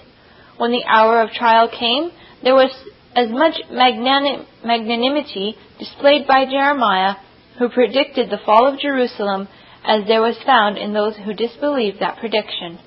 [0.59, 2.11] When the hour of trial came,
[2.43, 2.70] there was
[3.16, 7.16] as much magnanim- magnanimity displayed by Jeremiah,
[7.59, 9.49] who predicted the fall of Jerusalem,
[9.85, 12.79] as there was found in those who disbelieved that prediction.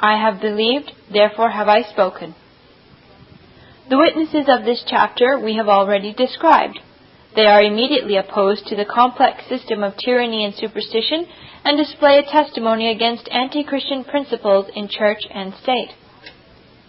[0.00, 2.36] I have believed, therefore have I spoken.
[3.90, 6.78] The witnesses of this chapter we have already described.
[7.34, 11.26] They are immediately opposed to the complex system of tyranny and superstition
[11.64, 15.90] and display a testimony against anti Christian principles in church and state.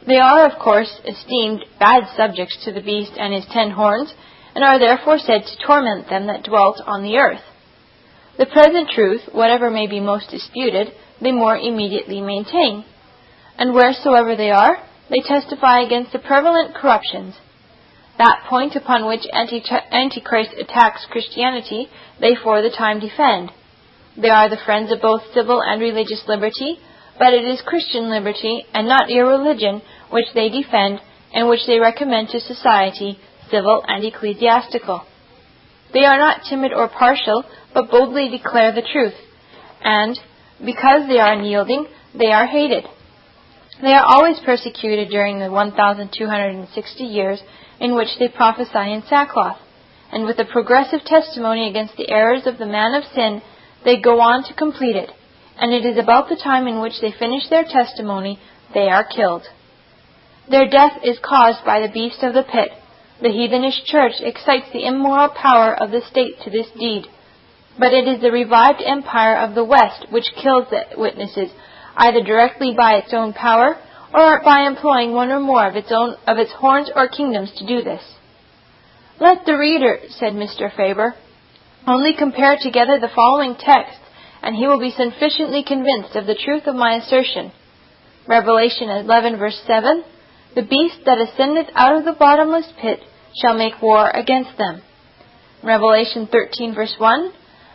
[0.06, 4.14] They are, of course, esteemed bad subjects to the beast and his ten horns,
[4.54, 7.42] and are therefore said to torment them that dwelt on the earth.
[8.38, 12.86] The present truth, whatever may be most disputed, they more immediately maintain.
[13.60, 14.78] And wheresoever they are,
[15.10, 17.36] they testify against the prevalent corruptions.
[18.18, 21.90] That point upon which Antichrist attacks Christianity,
[22.22, 23.52] they for the time defend.
[24.16, 26.80] They are the friends of both civil and religious liberty,
[27.18, 31.00] but it is Christian liberty, and not irreligion, which they defend
[31.34, 33.20] and which they recommend to society,
[33.52, 35.04] civil and ecclesiastical.
[35.94, 39.16] They are not timid or partial, but boldly declare the truth,
[39.84, 40.18] and
[40.66, 41.88] because they are unyielding,
[42.18, 42.86] they are hated.
[43.82, 47.42] They are always persecuted during the 1,260 years
[47.80, 49.58] in which they prophesy in sackcloth,
[50.12, 53.42] and with a progressive testimony against the errors of the man of sin,
[53.86, 55.10] they go on to complete it,
[55.58, 58.40] and it is about the time in which they finish their testimony
[58.74, 59.44] they are killed.
[60.50, 62.72] Their death is caused by the beast of the pit.
[63.22, 67.06] The heathenish church excites the immoral power of the state to this deed.
[67.78, 71.52] But it is the revived empire of the West which kills the witnesses,
[72.00, 73.76] either directly by its own power
[74.14, 77.68] or by employing one or more of its own of its horns or kingdoms to
[77.68, 78.02] do this.
[79.20, 80.76] Let the reader, said Mr.
[80.76, 81.14] Faber,
[81.86, 84.02] only compare together the following texts,
[84.42, 87.52] and he will be sufficiently convinced of the truth of my assertion.
[88.28, 90.04] Revelation 11 verse 7,
[90.56, 93.00] the beast that ascendeth out of the bottomless pit
[93.42, 94.82] shall make war against them.
[95.64, 97.32] Revelation 13 verse 1,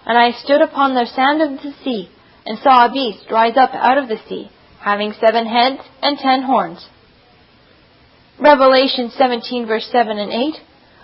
[0.06, 2.08] And I stood upon the sand of the sea,
[2.46, 4.50] and saw a beast rise up out of the sea,
[4.80, 6.86] having seven heads and ten horns.
[8.38, 10.54] Revelation 17 verse 7 and 8,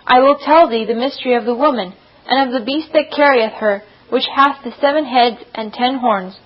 [0.06, 1.94] I will tell thee the mystery of the woman,
[2.26, 6.36] and of the beast that carrieth her, which hath the seven heads and ten horns.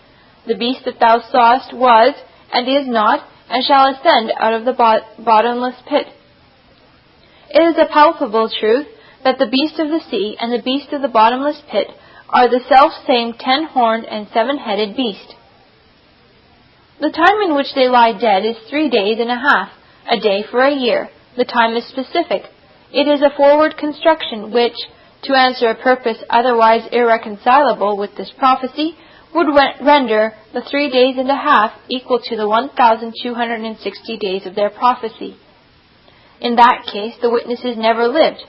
[0.46, 2.14] The beast that thou sawest was,
[2.52, 4.74] and is not, and shall ascend out of the
[5.18, 6.06] bottomless pit.
[7.50, 8.86] It is a palpable truth
[9.24, 11.88] that the beast of the sea and the beast of the bottomless pit
[12.28, 15.34] are the self-same ten-horned and seven-headed beast.
[17.00, 19.70] The time in which they lie dead is three days and a half,
[20.10, 21.10] a day for a year.
[21.36, 22.42] The time is specific.
[22.92, 24.76] It is a forward construction which,
[25.24, 28.96] to answer a purpose otherwise irreconcilable with this prophecy,
[29.34, 29.48] would
[29.84, 35.36] render the three days and a half equal to the 1,260 days of their prophecy.
[36.40, 38.44] In that case, the witnesses never lived.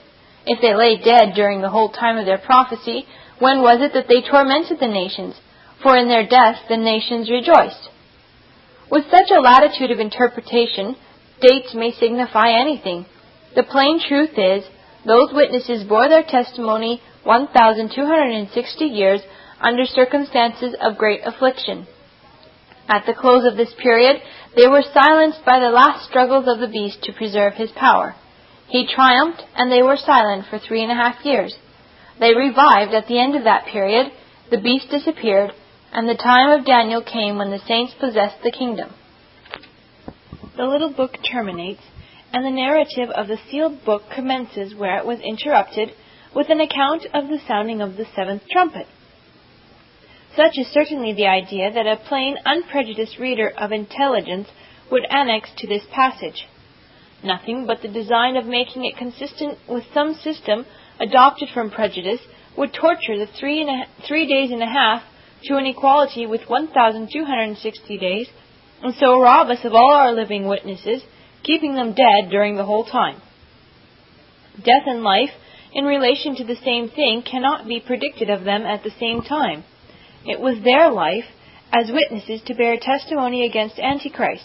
[0.46, 3.06] If they lay dead during the whole time of their prophecy,
[3.38, 5.34] when was it that they tormented the nations?
[5.82, 7.90] For in their death the nations rejoiced.
[8.90, 10.96] With such a latitude of interpretation,
[11.40, 13.06] dates may signify anything.
[13.54, 14.64] The plain truth is,
[15.04, 19.20] those witnesses bore their testimony 1,260 years
[19.60, 21.86] under circumstances of great affliction.
[22.88, 24.22] At the close of this period,
[24.56, 28.14] they were silenced by the last struggles of the beast to preserve his power.
[28.68, 31.54] He triumphed, and they were silent for three and a half years.
[32.18, 34.10] They revived at the end of that period,
[34.50, 35.52] the beast disappeared,
[35.92, 38.94] and the time of Daniel came when the saints possessed the kingdom.
[40.56, 41.82] The little book terminates,
[42.32, 45.90] and the narrative of the sealed book commences where it was interrupted
[46.34, 48.86] with an account of the sounding of the seventh trumpet.
[50.34, 54.48] Such is certainly the idea that a plain, unprejudiced reader of intelligence
[54.90, 56.46] would annex to this passage.
[57.22, 60.66] Nothing but the design of making it consistent with some system
[61.00, 62.20] adopted from prejudice
[62.56, 65.02] would torture the three, and a, three days and a half
[65.44, 68.28] to an equality with 1,260 days,
[68.82, 71.02] and so rob us of all our living witnesses,
[71.42, 73.20] keeping them dead during the whole time.
[74.56, 75.30] Death and life,
[75.72, 79.64] in relation to the same thing, cannot be predicted of them at the same time.
[80.24, 81.26] It was their life
[81.72, 84.44] as witnesses to bear testimony against Antichrist.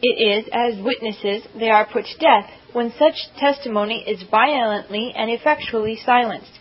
[0.00, 5.30] It is as witnesses they are put to death when such testimony is violently and
[5.30, 6.52] effectually silenced.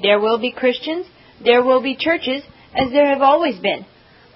[0.00, 1.06] There will be Christians,
[1.44, 2.42] there will be churches,
[2.74, 3.84] as there have always been.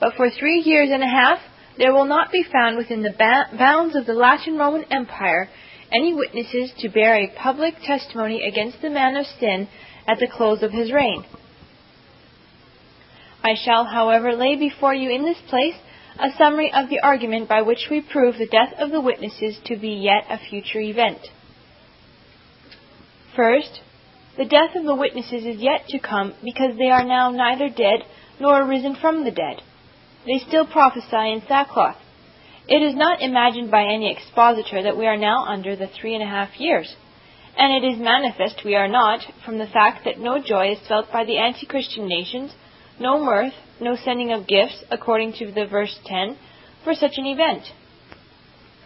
[0.01, 1.39] But for three years and a half,
[1.79, 5.49] there will not be found within the ba- bounds of the Latin Roman Empire
[5.93, 9.69] any witnesses to bear a public testimony against the man of sin
[10.07, 11.25] at the close of his reign.
[13.43, 15.75] I shall, however, lay before you in this place
[16.21, 19.77] a summary of the argument by which we prove the death of the witnesses to
[19.77, 21.21] be yet a future event.
[23.35, 23.81] First,
[24.37, 28.01] the death of the witnesses is yet to come because they are now neither dead
[28.39, 29.63] nor arisen from the dead.
[30.27, 31.97] They still prophesy in sackcloth.
[32.69, 36.23] It is not imagined by any expositor that we are now under the three and
[36.23, 36.95] a half years.
[37.57, 41.11] And it is manifest we are not, from the fact that no joy is felt
[41.11, 42.53] by the anti Christian nations
[43.01, 46.37] no mirth, no sending of gifts, according to the verse 10,
[46.85, 47.63] for such an event.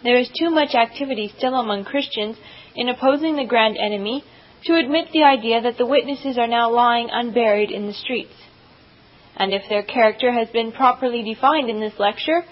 [0.03, 2.37] There is too much activity still among Christians
[2.75, 4.25] in opposing the grand enemy
[4.65, 8.35] to admit the idea that the witnesses are now lying unburied in the streets.
[9.37, 12.45] And if their character has been properly defined in this lecture,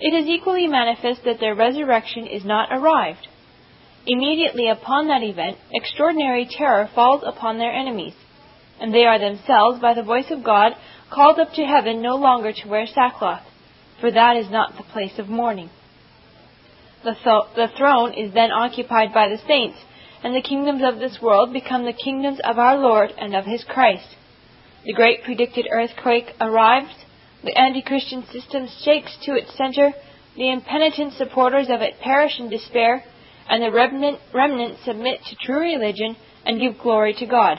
[0.00, 3.26] it is equally manifest that their resurrection is not arrived.
[4.06, 8.14] Immediately upon that event, extraordinary terror falls upon their enemies,
[8.80, 10.72] and they are themselves, by the voice of God,
[11.10, 13.42] called up to heaven no longer to wear sackcloth,
[14.00, 15.70] for that is not the place of mourning.
[17.04, 19.78] The, th- the throne is then occupied by the saints,
[20.22, 23.64] and the kingdoms of this world become the kingdoms of our Lord and of his
[23.64, 24.16] Christ.
[24.84, 26.94] The great predicted earthquake arrives,
[27.44, 29.92] the anti Christian system shakes to its center,
[30.36, 33.04] the impenitent supporters of it perish in despair,
[33.48, 37.58] and the remnant, remnant submit to true religion and give glory to God.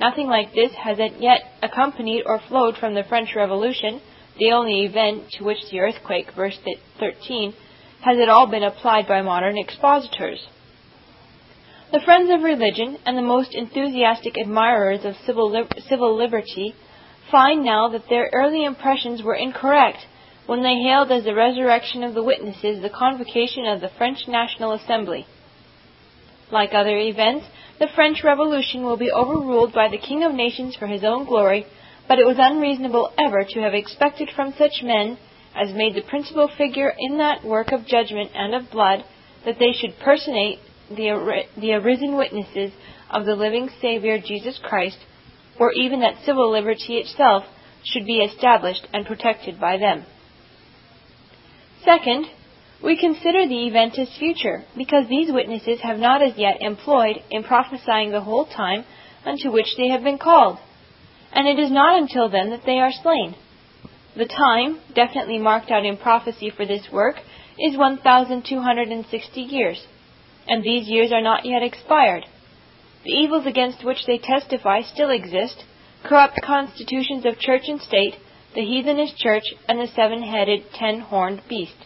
[0.00, 4.00] Nothing like this has yet accompanied or flowed from the French Revolution,
[4.38, 6.58] the only event to which the earthquake, verse
[6.98, 7.52] 13,
[8.00, 10.40] has at all been applied by modern expositors.
[11.92, 16.74] The friends of religion and the most enthusiastic admirers of civil, li- civil liberty
[17.30, 19.98] find now that their early impressions were incorrect
[20.46, 24.72] when they hailed as the resurrection of the witnesses the convocation of the French National
[24.72, 25.26] Assembly.
[26.50, 27.46] Like other events,
[27.80, 31.64] the French Revolution will be overruled by the King of Nations for his own glory,
[32.06, 35.16] but it was unreasonable ever to have expected from such men
[35.56, 39.02] as made the principal figure in that work of judgment and of blood
[39.46, 40.58] that they should personate
[40.90, 42.70] the, the arisen witnesses
[43.10, 44.98] of the living Savior Jesus Christ,
[45.58, 47.44] or even that civil liberty itself
[47.82, 50.04] should be established and protected by them.
[51.82, 52.26] Second,
[52.82, 57.42] we consider the event as future, because these witnesses have not as yet employed in
[57.42, 58.84] prophesying the whole time
[59.24, 60.58] unto which they have been called,
[61.32, 63.34] and it is not until then that they are slain.
[64.16, 67.16] The time, definitely marked out in prophecy for this work,
[67.58, 69.86] is 1,260 years,
[70.48, 72.24] and these years are not yet expired.
[73.04, 75.64] The evils against which they testify still exist
[76.02, 78.14] corrupt constitutions of church and state,
[78.54, 81.76] the heathenish church, and the seven headed, ten horned beast.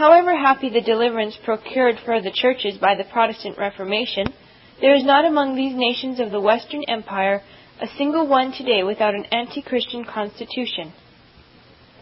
[0.00, 4.32] However happy the deliverance procured for the churches by the Protestant Reformation,
[4.80, 7.42] there is not among these nations of the Western Empire
[7.82, 10.94] a single one today without an anti Christian constitution.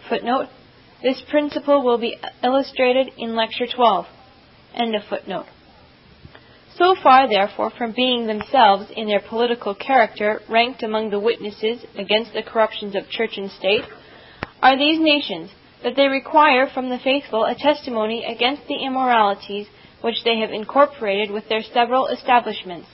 [0.08, 0.46] Footnote
[1.02, 4.06] This principle will be illustrated in Lecture 12.
[4.76, 5.46] End of footnote.
[6.76, 12.32] So far, therefore, from being themselves, in their political character, ranked among the witnesses against
[12.32, 13.82] the corruptions of church and state,
[14.62, 15.50] are these nations,
[15.82, 19.66] that they require from the faithful a testimony against the immoralities
[20.00, 22.88] which they have incorporated with their several establishments.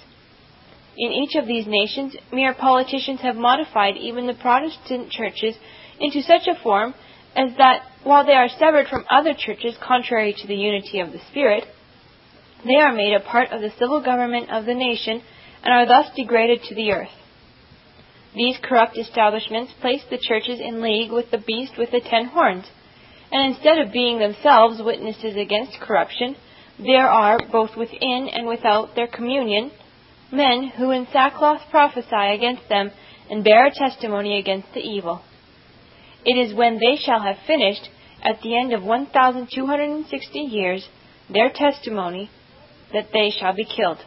[0.96, 5.56] In each of these nations, mere politicians have modified even the Protestant churches
[5.98, 6.94] into such a form
[7.34, 11.18] as that, while they are severed from other churches contrary to the unity of the
[11.30, 11.64] Spirit,
[12.64, 15.20] they are made a part of the civil government of the nation
[15.62, 17.10] and are thus degraded to the earth.
[18.34, 22.66] These corrupt establishments place the churches in league with the beast with the ten horns,
[23.30, 26.36] and instead of being themselves witnesses against corruption,
[26.78, 29.70] there are, both within and without their communion,
[30.32, 32.90] men who in sackcloth prophesy against them
[33.30, 35.22] and bear testimony against the evil.
[36.24, 37.88] It is when they shall have finished,
[38.22, 40.88] at the end of 1,260 years,
[41.30, 42.30] their testimony,
[42.92, 43.98] that they shall be killed.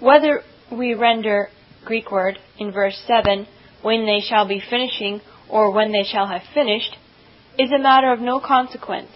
[0.00, 1.48] Whether we render
[1.84, 3.46] Greek word in verse 7,
[3.82, 6.96] when they shall be finishing, or when they shall have finished,
[7.58, 9.10] is a matter of no consequence.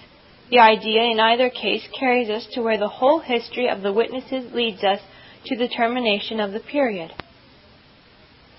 [0.50, 4.52] The idea in either case carries us to where the whole history of the witnesses
[4.54, 5.00] leads us
[5.46, 7.10] to the termination of the period.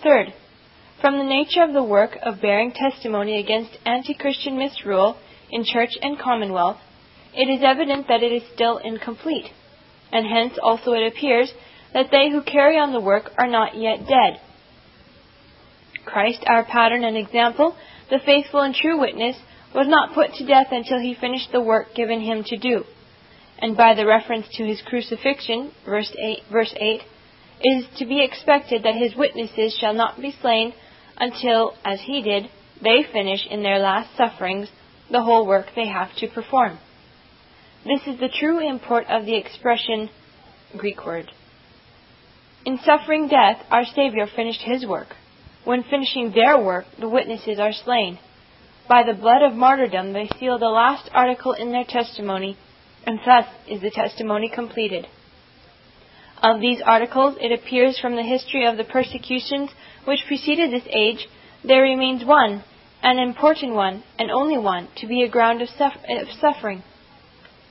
[0.04, 0.34] Third,
[1.02, 5.18] from the nature of the work of bearing testimony against anti Christian misrule
[5.50, 6.78] in church and commonwealth,
[7.34, 9.50] it is evident that it is still incomplete,
[10.12, 11.54] and hence also it appears
[11.94, 14.40] that they who carry on the work are not yet dead.
[16.06, 17.76] Christ, our pattern and example,
[18.10, 19.36] the faithful and true witness,
[19.74, 22.84] was not put to death until he finished the work given him to do.
[23.60, 27.02] And by the reference to his crucifixion, verse 8, verse 8
[27.62, 30.74] it is to be expected that his witnesses shall not be slain
[31.18, 32.50] until, as he did,
[32.82, 34.70] they finish in their last sufferings
[35.12, 36.80] the whole work they have to perform.
[37.86, 40.10] This is the true import of the expression
[40.78, 41.30] Greek word.
[42.66, 45.16] In suffering death, our Savior finished his work.
[45.64, 48.20] When finishing their work, the witnesses are slain.
[48.88, 52.58] By the blood of martyrdom they seal the last article in their testimony,
[53.06, 55.08] and thus is the testimony completed.
[56.42, 59.72] Of these articles, it appears from the history of the persecutions
[60.06, 61.28] which preceded this age,
[61.64, 62.64] there remains one,
[63.04, 66.84] an important one, and only one, to be a ground of, of suffering.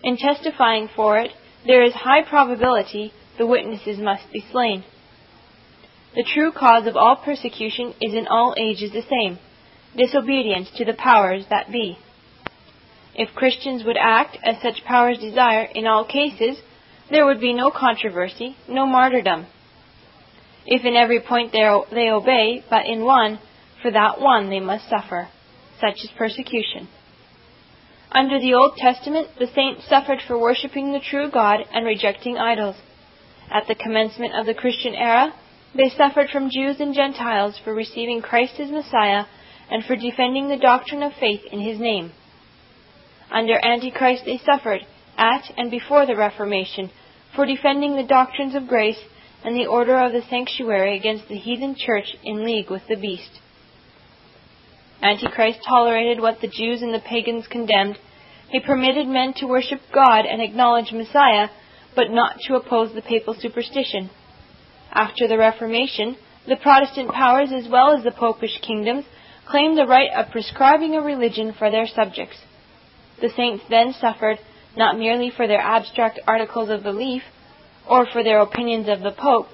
[0.02, 1.32] In testifying for it,
[1.66, 4.85] there is high probability the witnesses must be slain.
[6.15, 9.39] The true cause of all persecution is in all ages the same
[9.97, 11.98] disobedience to the powers that be.
[13.15, 16.59] If Christians would act as such powers desire in all cases,
[17.10, 19.47] there would be no controversy, no martyrdom.
[20.66, 23.39] If in every point they, obey, but in one,
[23.82, 25.28] for that one they must suffer.
[25.81, 26.89] Such is persecution.
[28.12, 32.77] Under the Old Testament, the saints suffered for worshipping the true God and rejecting idols.
[33.50, 35.32] At the commencement of the Christian era,
[35.74, 39.24] they suffered from Jews and Gentiles for receiving Christ as Messiah
[39.70, 42.12] and for defending the doctrine of faith in his name.
[43.30, 46.90] Under Antichrist they suffered, at and before the Reformation,
[47.34, 48.98] for defending the doctrines of grace
[49.44, 53.40] and the order of the sanctuary against the heathen church in league with the beast.
[55.02, 57.98] Antichrist tolerated what the Jews and the pagans condemned.
[58.48, 61.48] He permitted men to worship God and acknowledge Messiah,
[61.98, 64.08] but not to oppose the papal superstition.
[64.92, 66.16] After the Reformation,
[66.46, 69.04] the Protestant powers as well as the popish kingdoms
[69.48, 72.36] claimed the right of prescribing a religion for their subjects.
[73.20, 74.38] The saints then suffered
[74.76, 77.22] not merely for their abstract articles of belief,
[77.90, 79.48] or for their opinions of the Pope,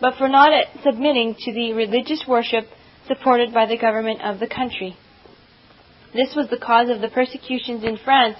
[0.00, 0.50] but for not
[0.82, 2.64] submitting to the religious worship
[3.06, 4.96] supported by the government of the country.
[6.12, 8.38] This was the cause of the persecutions in France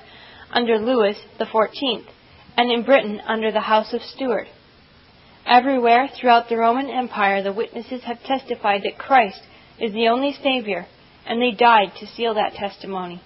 [0.51, 2.07] under Louis XIV,
[2.57, 4.49] and in Britain under the House of Stuart.
[5.47, 9.41] Everywhere throughout the Roman Empire, the witnesses have testified that Christ
[9.79, 10.87] is the only Savior,
[11.27, 13.21] and they died to seal that testimony.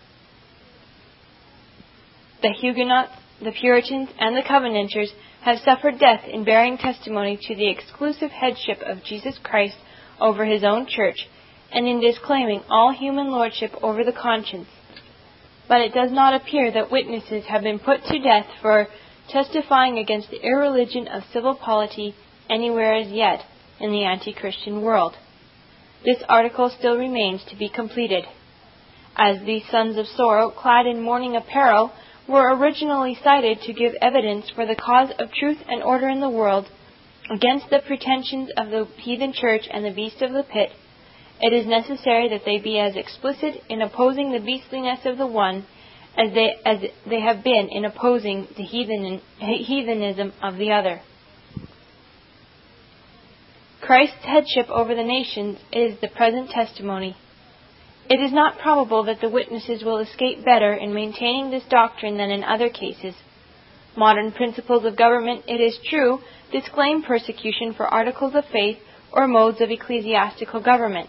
[2.43, 3.13] The Huguenots,
[3.43, 5.13] the Puritans, and the Covenanters
[5.43, 9.77] have suffered death in bearing testimony to the exclusive headship of Jesus Christ
[10.21, 11.27] over his own church,
[11.73, 14.69] and in disclaiming all human lordship over the conscience.
[15.69, 18.89] But it does not appear that witnesses have been put to death for
[19.31, 22.15] testifying against the irreligion of civil polity
[22.49, 23.45] anywhere as yet
[23.79, 25.15] in the anti Christian world.
[26.05, 28.25] This article still remains to be completed.
[29.17, 31.93] As these sons of sorrow, clad in mourning apparel,
[32.29, 36.31] were originally cited to give evidence for the cause of truth and order in the
[36.31, 36.67] world,
[37.31, 40.71] against the pretensions of the heathen church and the beast of the pit,
[41.41, 45.65] it is necessary that they be as explicit in opposing the beastliness of the one
[46.17, 46.79] as they, as
[47.09, 51.01] they have been in opposing the heathen, heathenism of the other.
[53.81, 57.17] Christ's headship over the nations is the present testimony.
[58.09, 62.31] It is not probable that the witnesses will escape better in maintaining this doctrine than
[62.31, 63.15] in other cases.
[63.97, 66.21] Modern principles of government, it is true,
[66.53, 68.79] disclaim persecution for articles of faith
[69.13, 71.09] or modes of ecclesiastical government.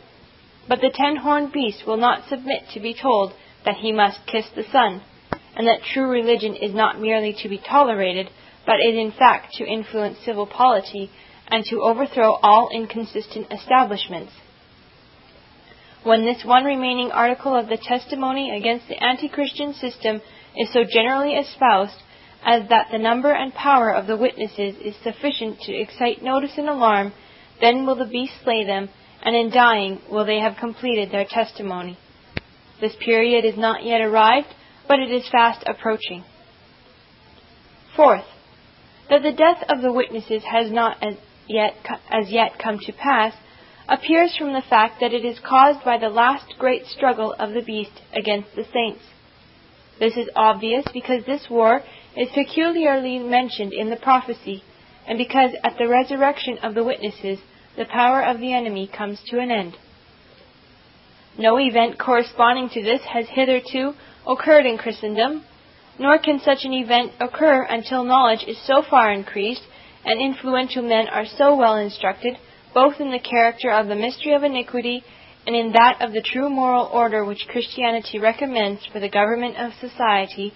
[0.68, 3.34] But the ten horned beast will not submit to be told
[3.66, 5.02] that he must kiss the Son,
[5.56, 8.30] and that true religion is not merely to be tolerated,
[8.66, 11.10] but is in fact to influence civil polity
[11.48, 14.32] and to overthrow all inconsistent establishments.
[16.04, 20.22] When this one remaining article of the testimony against the anti Christian system
[20.56, 22.02] is so generally espoused
[22.44, 26.68] as that the number and power of the witnesses is sufficient to excite notice and
[26.68, 27.14] alarm,
[27.60, 28.90] then will the beast slay them,
[29.22, 31.98] and in dying will they have completed their testimony.
[32.82, 34.48] This period is not yet arrived,
[34.88, 36.26] but it is fast approaching.
[37.96, 38.26] Fourth,
[39.10, 41.16] that the death of the witnesses has not as
[41.48, 41.76] yet,
[42.10, 43.34] as yet come to pass
[43.88, 47.62] appears from the fact that it is caused by the last great struggle of the
[47.62, 49.04] beast against the saints.
[50.00, 51.84] This is obvious because this war
[52.18, 54.64] is peculiarly mentioned in the prophecy,
[55.08, 57.40] and because at the resurrection of the witnesses
[57.78, 59.78] the power of the enemy comes to an end.
[61.38, 63.94] No event corresponding to this has hitherto
[64.28, 65.44] occurred in Christendom,
[65.98, 69.64] nor can such an event occur until knowledge is so far increased
[70.04, 72.38] and influential men are so well instructed,
[72.74, 75.04] both in the character of the mystery of iniquity
[75.46, 79.74] and in that of the true moral order which Christianity recommends for the government of
[79.80, 80.54] society,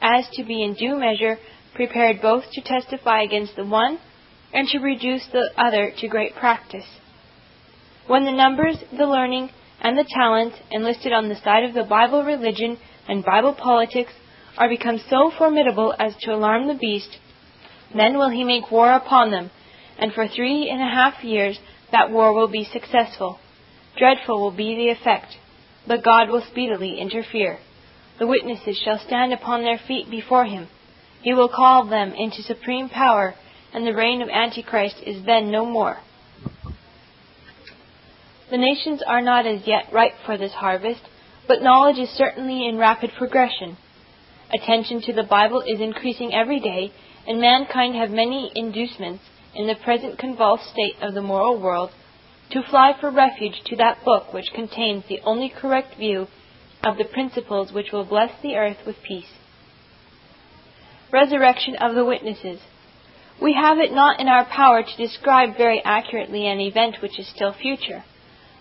[0.00, 1.38] as to be in due measure
[1.74, 3.98] prepared both to testify against the one
[4.52, 6.86] and to reduce the other to great practice.
[8.06, 12.22] When the numbers, the learning, and the talents enlisted on the side of the Bible
[12.22, 12.78] religion
[13.08, 14.12] and Bible politics
[14.56, 17.18] are become so formidable as to alarm the beast,
[17.96, 19.50] then will he make war upon them,
[19.98, 21.58] and for three and a half years
[21.92, 23.38] that war will be successful.
[23.96, 25.36] Dreadful will be the effect,
[25.86, 27.58] but God will speedily interfere.
[28.18, 30.68] The witnesses shall stand upon their feet before him.
[31.22, 33.34] He will call them into supreme power
[33.72, 35.98] and the reign of Antichrist is then no more.
[38.50, 41.02] The nations are not as yet ripe for this harvest,
[41.46, 43.76] but knowledge is certainly in rapid progression.
[44.52, 46.92] Attention to the Bible is increasing every day,
[47.28, 49.22] and mankind have many inducements,
[49.54, 51.90] in the present convulsed state of the moral world,
[52.50, 56.26] to fly for refuge to that book which contains the only correct view
[56.82, 59.30] of the principles which will bless the earth with peace.
[61.12, 62.60] Resurrection of the Witnesses.
[63.40, 67.28] We have it not in our power to describe very accurately an event which is
[67.28, 68.02] still future.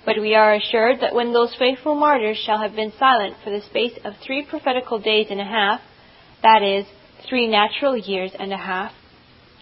[0.10, 3.61] But we are assured that when those faithful martyrs shall have been silent for the
[3.61, 5.81] space of three prophetical days and a half,
[6.41, 6.88] that is,
[7.30, 8.91] three natural years and a half,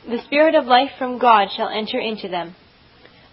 [0.07, 2.55] the Spirit of life from God shall enter into them.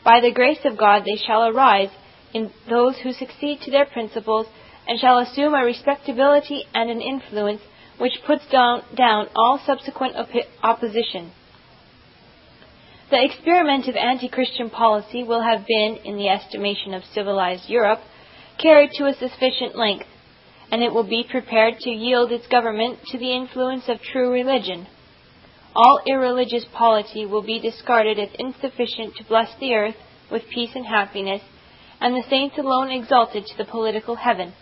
[0.05, 1.91] By the grace of God they shall arise
[2.33, 4.49] in those who succeed to their principles,
[4.89, 7.61] and shall assume a respectability and an influence
[7.97, 11.31] which puts down, down all subsequent op- opposition.
[13.11, 18.01] The experiment of anti-Christian policy will have been, in the estimation of civilized Europe,
[18.59, 20.07] carried to a sufficient length,
[20.71, 24.87] and it will be prepared to yield its government to the influence of true religion.
[25.77, 29.97] All irreligious polity will be discarded as insufficient to bless the earth
[30.31, 31.43] with peace and happiness,
[32.01, 34.55] and the saints alone exalted to the political heaven.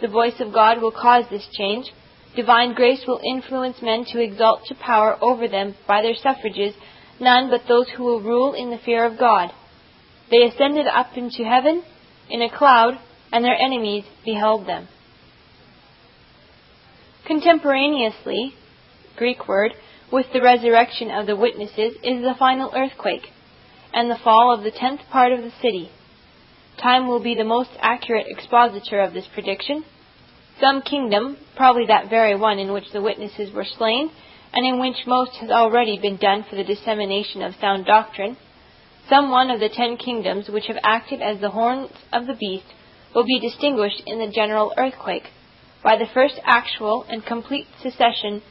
[0.00, 1.92] The voice of God will cause this change.
[2.36, 6.74] Divine grace will influence men to exalt to power over them by their suffrages
[7.22, 9.50] none but those who will rule in the fear of God.
[10.30, 11.82] They ascended up into heaven
[12.28, 12.98] in a cloud,
[13.32, 14.88] and their enemies beheld them.
[17.26, 18.54] Contemporaneously,
[19.16, 19.72] Greek word,
[20.12, 23.28] with the resurrection of the witnesses is the final earthquake
[23.94, 25.90] and the fall of the tenth part of the city.
[26.82, 29.84] Time will be the most accurate expositor of this prediction.
[30.60, 34.10] Some kingdom, probably that very one in which the witnesses were slain,
[34.52, 38.36] and in which most has already been done for the dissemination of sound doctrine,
[39.08, 42.66] some one of the ten kingdoms which have acted as the horns of the beast
[43.14, 45.28] will be distinguished in the general earthquake
[45.82, 48.42] by the first actual and complete secession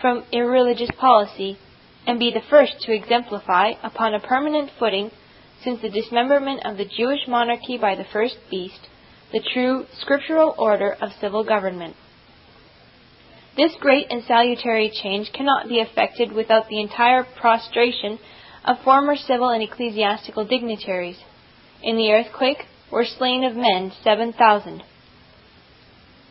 [0.00, 1.58] from irreligious policy,
[2.06, 5.10] and be the first to exemplify, upon a permanent footing,
[5.62, 8.88] since the dismemberment of the Jewish monarchy by the first beast,
[9.32, 11.94] the true scriptural order of civil government.
[13.58, 18.20] This great and salutary change cannot be effected without the entire prostration
[18.64, 21.18] of former civil and ecclesiastical dignitaries.
[21.82, 24.84] In the earthquake were slain of men seven thousand.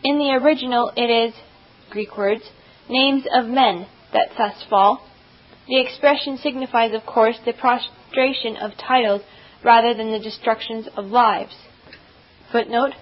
[0.06, 1.34] In the original it is
[1.90, 2.50] Greek words
[2.90, 5.06] names of men that thus fall.
[5.68, 9.22] The expression signifies, of course, the prostration of titles
[9.66, 11.58] rather than the destructions of lives.
[12.54, 12.94] Footnote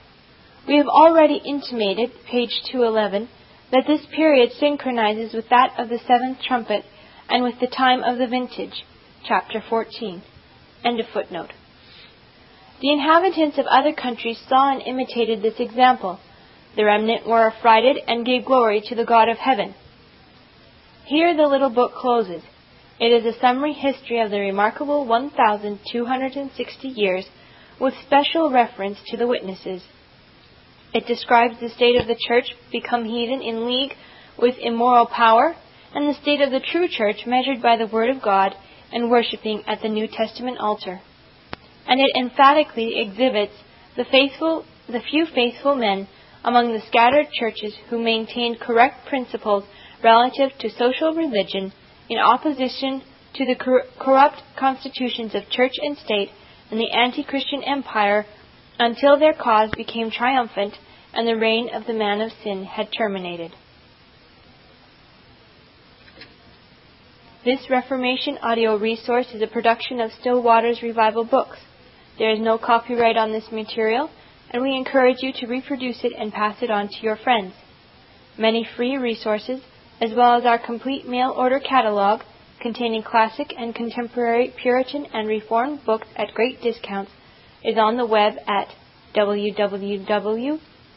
[0.68, 3.30] We have already intimated, page 211,
[3.72, 6.86] that this period synchronizes with that of the seventh trumpet
[7.30, 8.86] and with the time of the vintage,
[9.28, 10.22] chapter 14.
[10.84, 11.52] End of footnote.
[12.82, 16.20] The inhabitants of other countries saw and imitated this example.
[16.76, 19.74] The remnant were affrighted and gave glory to the God of heaven.
[21.06, 22.44] Here the little book closes.
[23.00, 27.26] It is a summary history of the remarkable 1,260 years
[27.80, 29.84] with special reference to the witnesses.
[30.96, 33.92] It describes the state of the church become heathen in league
[34.38, 35.54] with immoral power
[35.94, 38.56] and the state of the true church measured by the word of God
[38.94, 41.02] and worshipping at the New Testament altar.
[41.86, 43.56] And it emphatically exhibits
[43.98, 46.08] the faithful the few faithful men
[46.46, 49.66] among the scattered churches who maintained correct principles
[50.02, 51.74] relative to social religion
[52.08, 53.02] in opposition
[53.34, 56.30] to the cor- corrupt constitutions of church and state
[56.72, 58.26] and the anti Christian empire
[58.80, 60.74] until their cause became triumphant
[61.16, 63.52] and the reign of the man of sin had terminated.
[67.46, 71.60] This Reformation audio resource is a production of Still Waters Revival Books.
[72.18, 74.10] There is no copyright on this material
[74.52, 77.54] and we encourage you to reproduce it and pass it on to your friends.
[78.38, 79.62] Many free resources,
[80.02, 82.22] as well as our complete mail order catalog
[82.62, 87.12] containing classic and contemporary Puritan and Reformed books at great discounts,
[87.64, 88.70] is on the web at